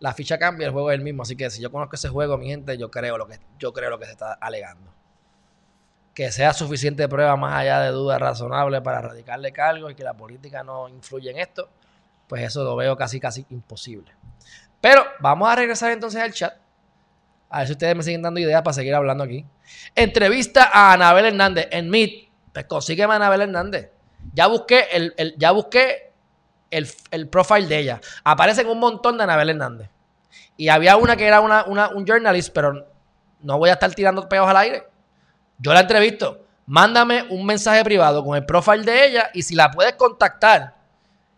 [0.00, 1.22] La ficha cambia, el juego es el mismo.
[1.22, 3.88] Así que si yo conozco ese juego, mi gente, yo creo lo que, yo creo
[3.88, 4.96] lo que se está alegando
[6.12, 10.14] que sea suficiente prueba más allá de dudas razonables para radicarle cargo y que la
[10.14, 11.68] política no influye en esto,
[12.26, 14.12] pues eso lo veo casi, casi imposible.
[14.80, 16.54] Pero vamos a regresar entonces al chat.
[17.48, 19.44] A ver si ustedes me siguen dando ideas para seguir hablando aquí.
[19.94, 22.28] Entrevista a Anabel Hernández en Meet.
[22.52, 23.90] Pues consígueme a Anabel Hernández.
[24.32, 26.12] Ya busqué el, ya busqué
[26.70, 28.00] el, el, profile de ella.
[28.24, 29.90] Aparecen un montón de Anabel Hernández.
[30.56, 32.86] Y había una que era una, un journalist, pero
[33.40, 34.86] no voy a estar tirando peos al aire.
[35.58, 36.44] Yo la entrevisto.
[36.66, 40.74] Mándame un mensaje privado con el profile de ella y si la puedes contactar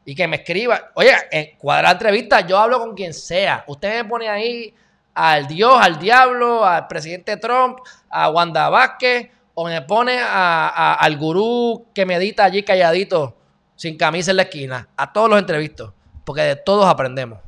[0.09, 0.91] y que me escriba.
[0.95, 3.63] Oye, en cuadra entrevista yo hablo con quien sea.
[3.67, 4.75] Usted me pone ahí
[5.13, 11.89] al Dios, al diablo, al presidente Trump, a Wanda Vázquez, o me pone al gurú
[11.93, 13.37] que medita allí calladito,
[13.77, 14.89] sin camisa en la esquina.
[14.97, 15.93] A todos los entrevistos,
[16.25, 17.41] porque de todos aprendemos.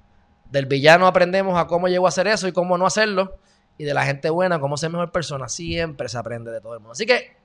[0.50, 3.38] Del villano aprendemos a cómo llegó a hacer eso y cómo no hacerlo
[3.78, 5.48] y de la gente buena, cómo ser mejor persona.
[5.48, 6.92] Siempre se aprende de todo el mundo.
[6.92, 7.38] Así que,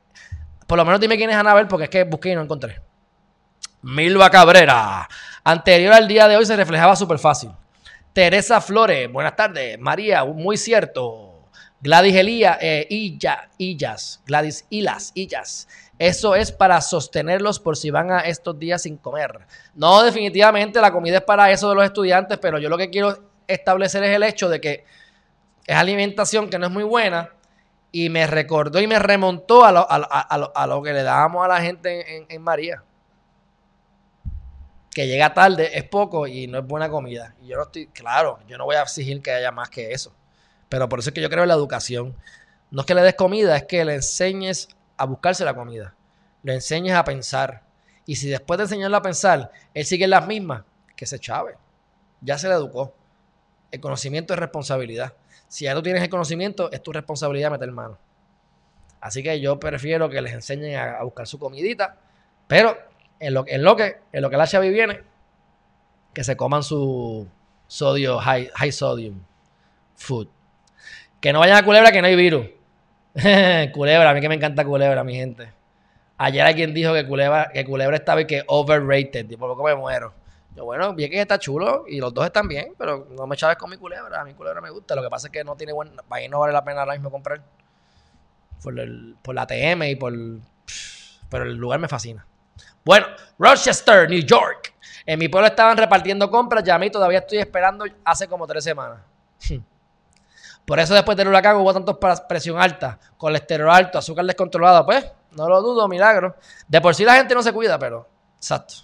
[0.68, 2.82] por lo menos dime quién es Anabel, porque es que busqué y no encontré.
[3.86, 5.08] Milva Cabrera.
[5.44, 7.52] Anterior al día de hoy se reflejaba súper fácil.
[8.14, 9.78] Teresa Flores, buenas tardes.
[9.78, 11.46] María, muy cierto.
[11.82, 15.68] Gladys Elía, eh, Illas, Gladys Ilas, Illas.
[16.00, 19.42] Eso es para sostenerlos por si van a estos días sin comer.
[19.76, 23.30] No, definitivamente la comida es para eso de los estudiantes, pero yo lo que quiero
[23.48, 24.84] establecer es el hecho de que
[25.68, 27.30] es alimentación que no es muy buena
[27.92, 31.62] y me recordó y me remontó a lo, a lo, que le dábamos a la
[31.62, 32.82] gente en, María.
[34.96, 37.36] Que llega tarde, es poco y no es buena comida.
[37.44, 40.14] Y yo no estoy, claro, yo no voy a exigir que haya más que eso.
[40.70, 42.16] Pero por eso es que yo creo en la educación.
[42.72, 45.94] No es que le des comida, es que le enseñes a buscarse la comida.
[46.44, 47.62] Le enseñes a pensar.
[48.06, 50.64] Y si después de enseñarle a pensar, él sigue en las mismas,
[50.96, 51.58] que se chave.
[52.22, 52.96] Ya se le educó.
[53.72, 55.14] El conocimiento es responsabilidad.
[55.50, 57.98] Si ya tú tienes el conocimiento, es tu responsabilidad meter mano.
[59.02, 61.98] Así que yo prefiero que les enseñen a, buscar su comidita,
[62.48, 62.76] pero
[63.20, 65.02] en lo, en lo que en lo que la chavi viene,
[66.14, 67.28] que se coman su
[67.68, 69.22] sodio, high, high sodium
[69.96, 70.28] food.
[71.20, 72.48] Que no vayan a culebra que no hay virus.
[73.74, 75.52] culebra, a mí que me encanta culebra, mi gente.
[76.18, 79.76] Ayer alguien dijo que culebra, que culebra estaba y que overrated, y por poco me
[79.76, 80.14] muero.
[80.56, 83.58] Yo, bueno, bien que está chulo y los dos están bien, pero no me chaves
[83.58, 84.22] con mi culebra.
[84.22, 84.96] A mi culebra me gusta.
[84.96, 85.92] Lo que pasa es que no tiene buen.
[86.10, 87.42] Ahí no vale la pena ahora mismo comprar.
[88.64, 90.14] Por, el, por la TM y por.
[91.30, 92.26] Pero el lugar me fascina.
[92.86, 93.08] Bueno,
[93.40, 94.74] Rochester, New York.
[95.08, 98.64] En mi pueblo estaban repartiendo compras, ya a mí todavía estoy esperando hace como tres
[98.64, 99.00] semanas.
[100.66, 104.86] Por eso después del huracán hubo tantos presión alta, colesterol alto, azúcar descontrolado.
[104.86, 106.36] Pues, no lo dudo, milagro.
[106.68, 108.08] De por sí la gente no se cuida, pero...
[108.38, 108.76] Exacto.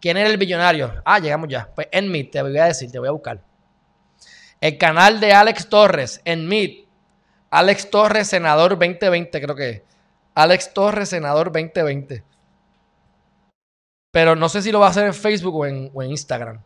[0.00, 1.02] ¿Quién era el billonario?
[1.04, 1.68] Ah, llegamos ya.
[1.74, 3.40] Pues en te voy a decir, te voy a buscar.
[4.60, 6.48] El canal de Alex Torres, en.
[7.50, 9.84] Alex Torres, senador 2020, creo que.
[10.34, 12.24] Alex Torres, senador 2020.
[14.16, 16.62] Pero no sé si lo va a hacer en Facebook o en, Instagram.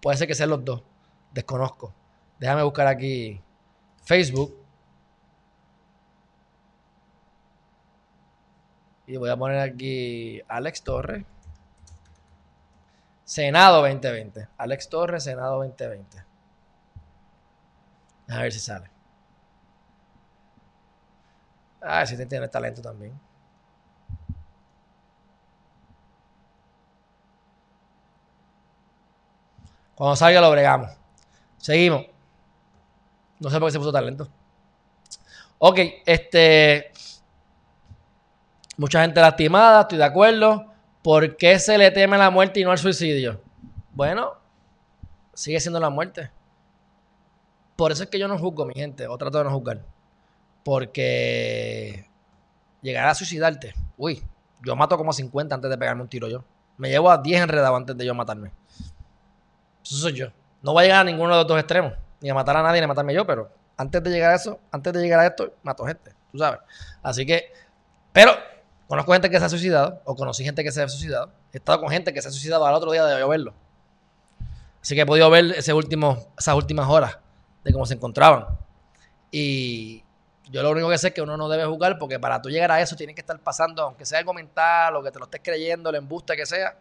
[0.00, 0.84] Puede ser que sean los dos.
[1.32, 1.92] Desconozco.
[2.38, 3.42] Déjame buscar aquí
[4.04, 4.56] Facebook.
[9.04, 11.24] Y voy a poner aquí Alex Torres.
[13.24, 14.46] Senado 2020.
[14.56, 16.24] Alex Torres, Senado 2020.
[18.28, 18.88] A ver si sale.
[21.80, 23.25] Ah, sí tiene talento también.
[29.96, 30.92] Cuando salga lo bregamos.
[31.56, 32.04] Seguimos.
[33.40, 34.28] No sé por qué se puso talento.
[35.58, 36.92] Ok, este.
[38.76, 40.66] Mucha gente lastimada, estoy de acuerdo.
[41.02, 43.40] ¿Por qué se le teme la muerte y no al suicidio?
[43.92, 44.34] Bueno,
[45.32, 46.30] sigue siendo la muerte.
[47.74, 49.82] Por eso es que yo no juzgo, mi gente, o trato de no juzgar.
[50.62, 52.06] Porque
[52.82, 54.22] llegar a suicidarte, uy,
[54.62, 56.44] yo mato como a 50 antes de pegarme un tiro yo.
[56.76, 58.52] Me llevo a 10 enredados antes de yo matarme.
[59.86, 60.28] Eso soy yo.
[60.62, 62.80] No voy a llegar a ninguno de los dos extremos, ni a matar a nadie,
[62.80, 65.54] ni a matarme yo, pero antes de llegar a eso, antes de llegar a esto,
[65.62, 66.60] mato gente, tú sabes.
[67.02, 67.52] Así que,
[68.12, 68.32] pero
[68.88, 71.32] Conozco gente que se ha suicidado, o conocí gente que se ha suicidado.
[71.52, 73.52] He estado con gente que se ha suicidado al otro día de yo verlo.
[74.80, 77.18] Así que he podido ver ese último, esas últimas horas
[77.64, 78.46] de cómo se encontraban.
[79.32, 80.04] Y
[80.48, 82.70] yo lo único que sé es que uno no debe jugar porque para tú llegar
[82.70, 85.40] a eso tiene que estar pasando, aunque sea algo mental o que te lo estés
[85.42, 86.76] creyendo, el embuste que sea,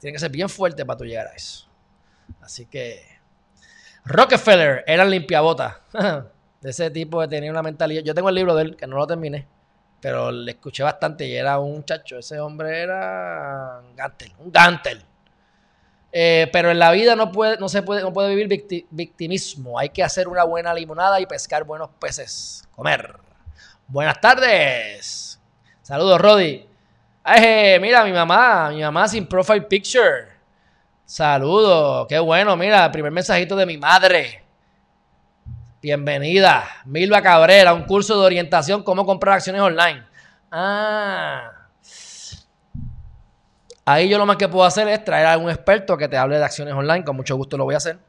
[0.00, 1.68] tiene que ser bien fuerte para tú llegar a eso.
[2.40, 3.02] Así que
[4.04, 5.80] Rockefeller era el limpiabota.
[6.60, 8.02] de ese tipo que tenía una mentalidad.
[8.02, 9.46] Yo tengo el libro de él, que no lo terminé
[10.00, 15.02] pero le escuché bastante y era un muchacho, ese hombre era un gantel, un gantel.
[16.12, 19.78] Eh, pero en la vida no, puede, no se puede, no puede vivir victimismo.
[19.78, 22.66] Hay que hacer una buena limonada y pescar buenos peces.
[22.70, 23.16] Comer.
[23.88, 25.40] Buenas tardes.
[25.82, 26.66] Saludos, Rodi.
[27.22, 30.35] Ay, mira, mi mamá, mi mamá sin profile picture.
[31.06, 32.56] Saludos, qué bueno.
[32.56, 34.42] Mira, primer mensajito de mi madre.
[35.80, 40.02] Bienvenida, Milva Cabrera, un curso de orientación cómo comprar acciones online.
[40.50, 41.52] Ah.
[43.84, 46.38] Ahí yo lo más que puedo hacer es traer a un experto que te hable
[46.38, 48.00] de acciones online, con mucho gusto lo voy a hacer.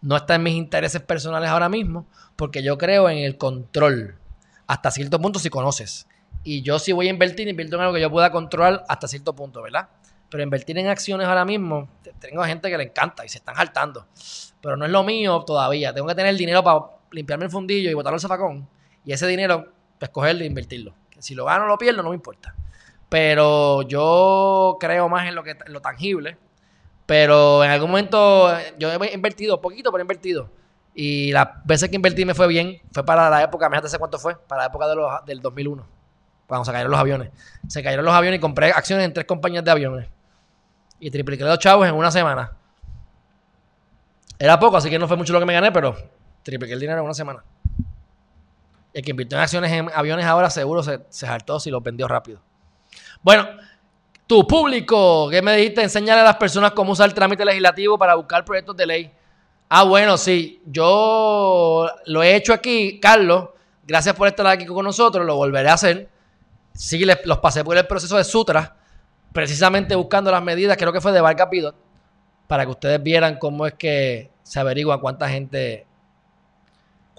[0.00, 4.16] No está en mis intereses personales ahora mismo, porque yo creo en el control.
[4.66, 6.06] Hasta cierto punto si conoces.
[6.42, 9.34] Y yo si voy a invertir, invierto en algo que yo pueda controlar hasta cierto
[9.34, 9.90] punto, ¿verdad?
[10.30, 11.88] Pero invertir en acciones ahora mismo,
[12.20, 14.06] tengo gente que le encanta y se están saltando.
[14.62, 15.92] Pero no es lo mío todavía.
[15.92, 18.68] Tengo que tener el dinero para limpiarme el fundillo y botarlo al zafacón.
[19.04, 20.94] Y ese dinero, pues cogerlo e invertirlo.
[21.18, 22.54] Si lo gano o lo pierdo, no me importa.
[23.08, 26.38] Pero yo creo más en lo, que, lo tangible.
[27.06, 30.48] Pero en algún momento yo he invertido, poquito, pero he invertido.
[30.94, 32.80] Y las veces que invertí me fue bien.
[32.92, 35.86] Fue para la época, me sé cuánto fue, para la época de los, del 2001.
[36.46, 37.30] Cuando se cayeron los aviones.
[37.66, 40.08] Se cayeron los aviones y compré acciones en tres compañías de aviones.
[41.00, 42.52] Y tripliqué los chavos en una semana.
[44.38, 45.96] Era poco, así que no fue mucho lo que me gané, pero
[46.42, 47.42] tripliqué el dinero en una semana.
[48.92, 51.26] El que invirtió en acciones en aviones ahora seguro se, se
[51.60, 52.40] si los vendió rápido.
[53.22, 53.48] Bueno,
[54.26, 55.82] tu público, ¿qué me dijiste?
[55.82, 59.12] Enseñarle a las personas cómo usar el trámite legislativo para buscar proyectos de ley.
[59.68, 60.62] Ah, bueno, sí.
[60.66, 63.50] Yo lo he hecho aquí, Carlos.
[63.86, 65.26] Gracias por estar aquí con nosotros.
[65.26, 66.08] Lo volveré a hacer.
[66.74, 68.76] Sí, los pasé por el proceso de Sutra,
[69.32, 71.74] precisamente buscando las medidas, creo que fue de Vargas Pidot,
[72.46, 75.86] para que ustedes vieran cómo es que se averigua cuánta gente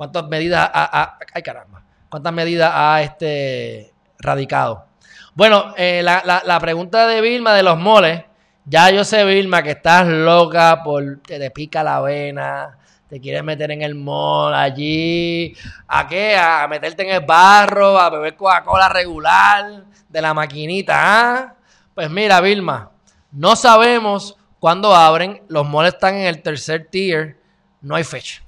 [0.01, 4.87] ¿Cuántas medidas ha, ay caramba, cuántas medidas ha este, radicado?
[5.35, 8.23] Bueno, eh, la, pregunta de Vilma de los moles,
[8.65, 13.43] ya yo sé Vilma que estás loca por, te, te pica la vena, te quieres
[13.43, 15.55] meter en el mall allí,
[15.87, 16.35] ¿a qué?
[16.35, 21.55] A meterte en el barro, a beber Coca-Cola regular de la maquinita, ¿ah?
[21.95, 22.91] Pues mira, Vilma,
[23.31, 27.37] no sabemos cuándo abren, los malls están en el tercer tier,
[27.81, 28.43] no hay fecha.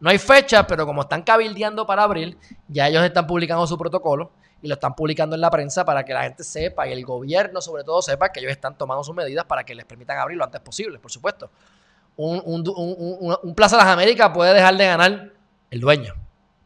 [0.00, 4.30] No hay fecha, pero como están cabildeando para abril, ya ellos están publicando su protocolo
[4.62, 7.60] y lo están publicando en la prensa para que la gente sepa y el gobierno
[7.60, 10.44] sobre todo sepa que ellos están tomando sus medidas para que les permitan abrir lo
[10.44, 11.50] antes posible, por supuesto.
[12.16, 15.32] Un, Plaza de las Américas puede dejar de ganar
[15.70, 16.14] el dueño,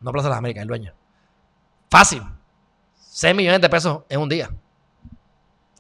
[0.01, 0.95] no Plaza de las Américas, el dueño.
[1.91, 2.23] Fácil.
[2.97, 4.51] 6 millones de pesos en un día.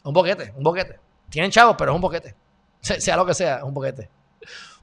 [0.04, 0.98] Un boquete, un boquete.
[1.28, 2.34] Tienen chavos, pero es un boquete.
[2.80, 4.08] sea lo que sea, un boquete.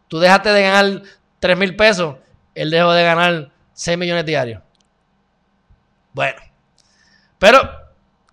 [0.08, 1.04] Tú dejaste de ganar
[1.40, 2.16] 3 mil pesos,
[2.56, 4.62] él dejó de ganar 6 millones diarios.
[6.14, 6.40] Bueno,
[7.38, 7.60] pero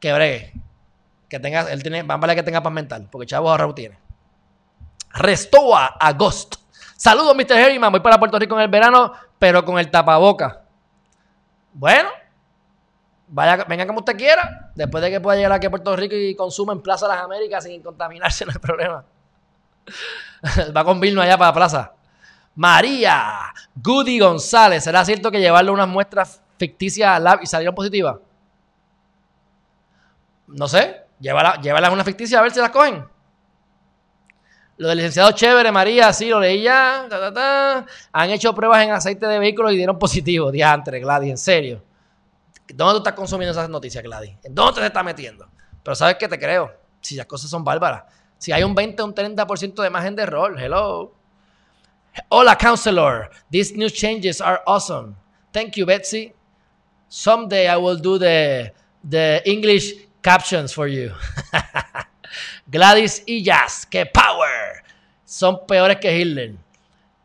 [0.01, 0.53] que bregue.
[1.29, 3.99] Que tenga, él tiene, vamos a que tenga paz mental, porque Chavo ahorrado tiene.
[5.11, 6.57] Restoa a Ghost.
[6.97, 7.59] Saludos, Mr.
[7.59, 7.91] Herriman.
[7.91, 10.63] Voy para Puerto Rico en el verano, pero con el tapaboca.
[11.73, 12.09] Bueno,
[13.29, 14.71] vaya, venga como usted quiera.
[14.75, 17.65] Después de que pueda llegar aquí a Puerto Rico y consuma en Plaza Las Américas
[17.65, 19.05] sin contaminarse, no hay problema.
[20.77, 21.93] Va con Vilno allá para la plaza.
[22.55, 24.85] María Goody González.
[24.85, 28.17] ¿Será cierto que llevarle unas muestras ficticias a lab y salieron positivas?
[30.49, 31.03] No sé.
[31.21, 33.05] Llévala, llévala una ficticia a ver si las cogen.
[34.79, 37.07] Lo del licenciado Chévere, María, sí, lo leí ya.
[38.13, 40.51] Han hecho pruebas en aceite de vehículos y dieron positivo.
[40.51, 41.83] Diantre, Gladys, en serio.
[42.75, 44.37] ¿Dónde tú estás consumiendo esas noticias, Gladys?
[44.43, 45.49] ¿En dónde te estás metiendo?
[45.83, 46.73] Pero sabes que te creo.
[47.01, 48.05] Si las cosas son bárbaras.
[48.39, 51.15] Si hay un 20 o un 30% de margen de error, hello.
[52.29, 53.31] Hola, counselor.
[53.51, 55.15] These new changes are awesome.
[55.53, 56.33] Thank you, Betsy.
[57.09, 58.73] Someday I will do the,
[59.09, 61.13] the English captions for you.
[62.71, 64.83] Gladys y Jazz, que power.
[65.25, 66.57] Son peores que Hitler.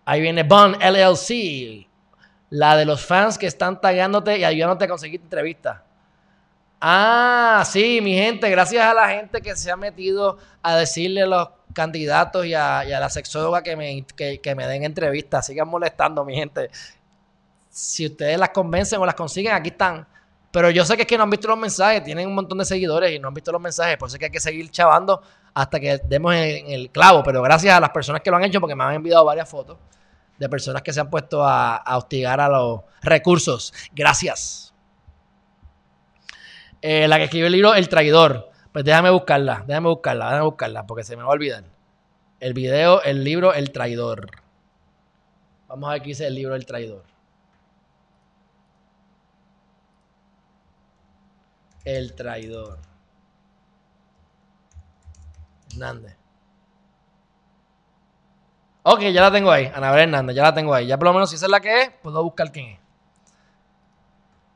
[0.05, 1.87] Ahí viene Bond LLC,
[2.51, 5.79] la de los fans que están tagueándote y ayudándote a conseguir entrevistas.
[6.81, 11.27] Ah, sí, mi gente, gracias a la gente que se ha metido a decirle a
[11.27, 15.45] los candidatos y a, la sexóloga que me, que me den entrevistas.
[15.45, 16.69] Sigan molestando, mi gente.
[17.69, 20.05] Si ustedes las convencen o las consiguen, aquí están.
[20.51, 22.65] Pero yo sé que es que no han visto los mensajes, tienen un montón de
[22.65, 25.21] seguidores y no han visto los mensajes, por eso es que hay que seguir chavando
[25.53, 27.23] hasta que demos en, el clavo.
[27.23, 29.77] Pero gracias a las personas que lo han hecho, porque me han enviado varias fotos
[30.41, 33.71] de personas que se han puesto a, hostigar a los recursos.
[33.93, 34.73] Gracias.
[36.81, 38.49] Eh, la que escribió el libro El Traidor.
[38.73, 41.63] Pues déjame buscarla, déjame buscarla, déjame buscarla, porque se me va a olvidar.
[42.39, 44.31] El video, el libro El Traidor.
[45.67, 47.03] Vamos a ver qué dice el libro El Traidor.
[51.85, 52.79] El traidor.
[55.71, 56.20] Hernández.
[58.83, 59.71] Ok, ya la tengo ahí.
[59.73, 60.87] Anabel Hernández, ya la tengo ahí.
[60.87, 62.79] Ya por lo menos si esa es la que es, puedo buscar quién es.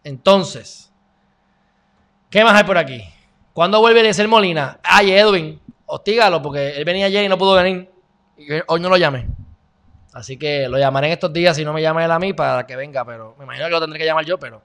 [0.04, 0.92] Entonces,
[2.30, 3.04] ¿qué más hay por aquí?
[3.54, 4.80] ¿Cuándo vuelve a ser Molina?
[4.84, 7.92] Ay, Edwin, hostígalo, porque él venía ayer y no pudo venir.
[8.38, 9.28] Y hoy no lo llamé.
[10.14, 12.66] Así que lo llamaré en estos días si no me llama él a mí para
[12.66, 14.62] que venga, pero me imagino que lo tendré que llamar yo, pero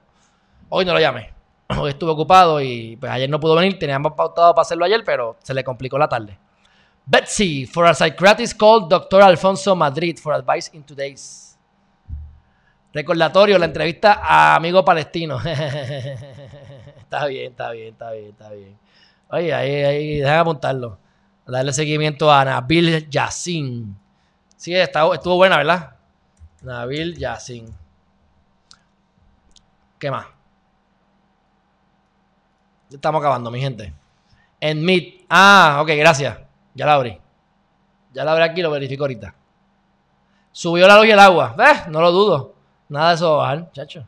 [0.69, 1.41] hoy no lo llamé
[1.79, 3.77] hoy estuve ocupado y pues ayer no pudo venir.
[3.79, 6.37] Teníamos pautado para hacerlo ayer, pero se le complicó la tarde.
[7.05, 9.21] Betsy, for a psychiatrist called Dr.
[9.21, 11.57] Alfonso Madrid for advice in today's.
[12.93, 15.39] Recordatorio, la entrevista a amigo palestino.
[16.99, 18.77] está bien, está bien, está bien, está bien.
[19.29, 20.97] Oye, ahí, ahí, déjame apuntarlo.
[21.47, 23.97] Darle seguimiento a Nabil Yassin.
[24.55, 25.95] Sí, estuvo buena, ¿verdad?
[26.61, 27.73] Nabil Yassin.
[29.97, 30.27] ¿Qué más?
[32.89, 33.93] Estamos acabando, mi gente.
[34.59, 35.25] En Meet.
[35.29, 36.50] Ah, ok, gracias.
[36.73, 37.19] Ya la abrí.
[38.13, 39.33] Ya la abrí aquí, lo verifico ahorita.
[40.51, 41.55] Subió la luz y el agua.
[41.57, 41.87] ¿Ves?
[41.87, 42.53] No lo dudo.
[42.89, 44.05] Nada de eso va chacho.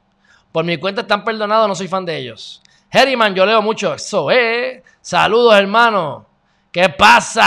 [0.52, 2.62] Por mi cuenta están perdonados, no soy fan de ellos.
[2.92, 3.94] Harryman, yo leo mucho.
[3.94, 4.84] Eso, eh.
[5.02, 6.28] Saludos, hermano.
[6.72, 7.44] ¿Qué pasa?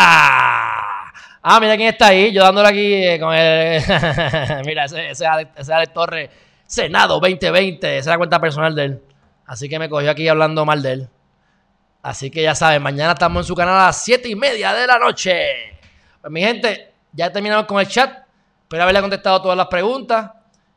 [1.43, 2.33] Ah, mira quién está ahí.
[2.33, 3.83] Yo dándole aquí eh, con el.
[4.67, 6.31] mira, ese, ese, ese Alex Torres.
[6.67, 7.99] Senado 2020.
[7.99, 9.03] Esa es la cuenta personal de él.
[9.47, 11.09] Así que me cogió aquí hablando mal de él.
[12.07, 14.87] Así que ya saben, mañana estamos en su canal a las 7 y media de
[14.87, 15.77] la noche.
[16.21, 18.19] Pues mi gente, ya terminamos con el chat.
[18.63, 20.31] Espero haberle contestado todas las preguntas.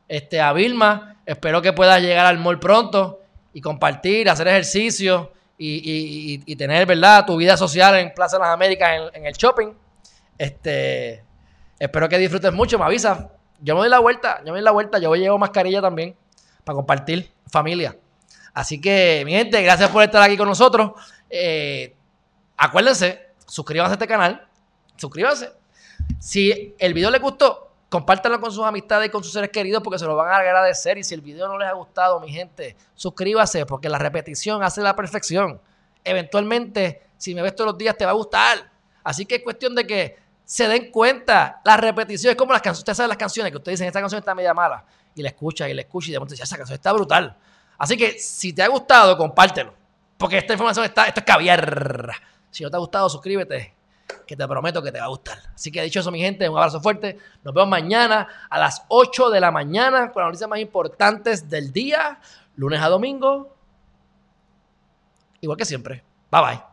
[0.08, 3.20] Este, a Vilma, espero que puedas llegar al mall pronto
[3.54, 8.90] y compartir, hacer ejercicio y, tener, ¿verdad?, tu vida social en Plaza de las Américas,
[9.14, 9.68] en, el shopping.
[10.36, 11.24] Este,
[11.78, 13.28] espero que disfrutes mucho, me avisas.
[13.60, 16.16] Yo me doy la vuelta, yo me doy la vuelta, yo llevo mascarilla también
[16.64, 17.96] para compartir familia.
[18.54, 20.92] Así que, mi gente, gracias por estar aquí con nosotros.
[21.30, 21.96] Eh,
[22.58, 24.48] acuérdense, suscríbanse a este canal,
[24.96, 25.52] suscríbanse.
[26.20, 30.00] Si el video les gustó, compártanlo con sus amistades y con sus seres queridos porque
[30.00, 30.98] se lo van a agradecer.
[30.98, 34.82] Y si el video no les ha gustado, mi gente, suscríbase porque la repetición hace
[34.82, 35.60] la perfección.
[36.04, 38.72] Eventualmente, si me ves todos los días, te va a gustar.
[39.04, 41.62] Así que es cuestión de que se den cuenta.
[41.66, 42.80] La repetición es como las canciones.
[42.80, 44.86] Ustedes saben las canciones que ustedes dicen, esta canción está media mala.
[45.16, 47.36] Y la escucha y la escucha y de momento dice, esa canción está brutal.
[47.78, 49.79] Así que si te ha gustado, compártelo.
[50.20, 52.12] Porque esta información está, esto es caviar.
[52.52, 53.74] Si no te ha gustado, suscríbete,
[54.28, 55.40] que te prometo que te va a gustar.
[55.56, 57.18] Así que dicho eso, mi gente, un abrazo fuerte.
[57.42, 61.72] Nos vemos mañana a las 8 de la mañana con las noticias más importantes del
[61.72, 62.20] día,
[62.58, 63.56] lunes a domingo.
[65.40, 66.04] Igual que siempre.
[66.30, 66.69] Bye bye.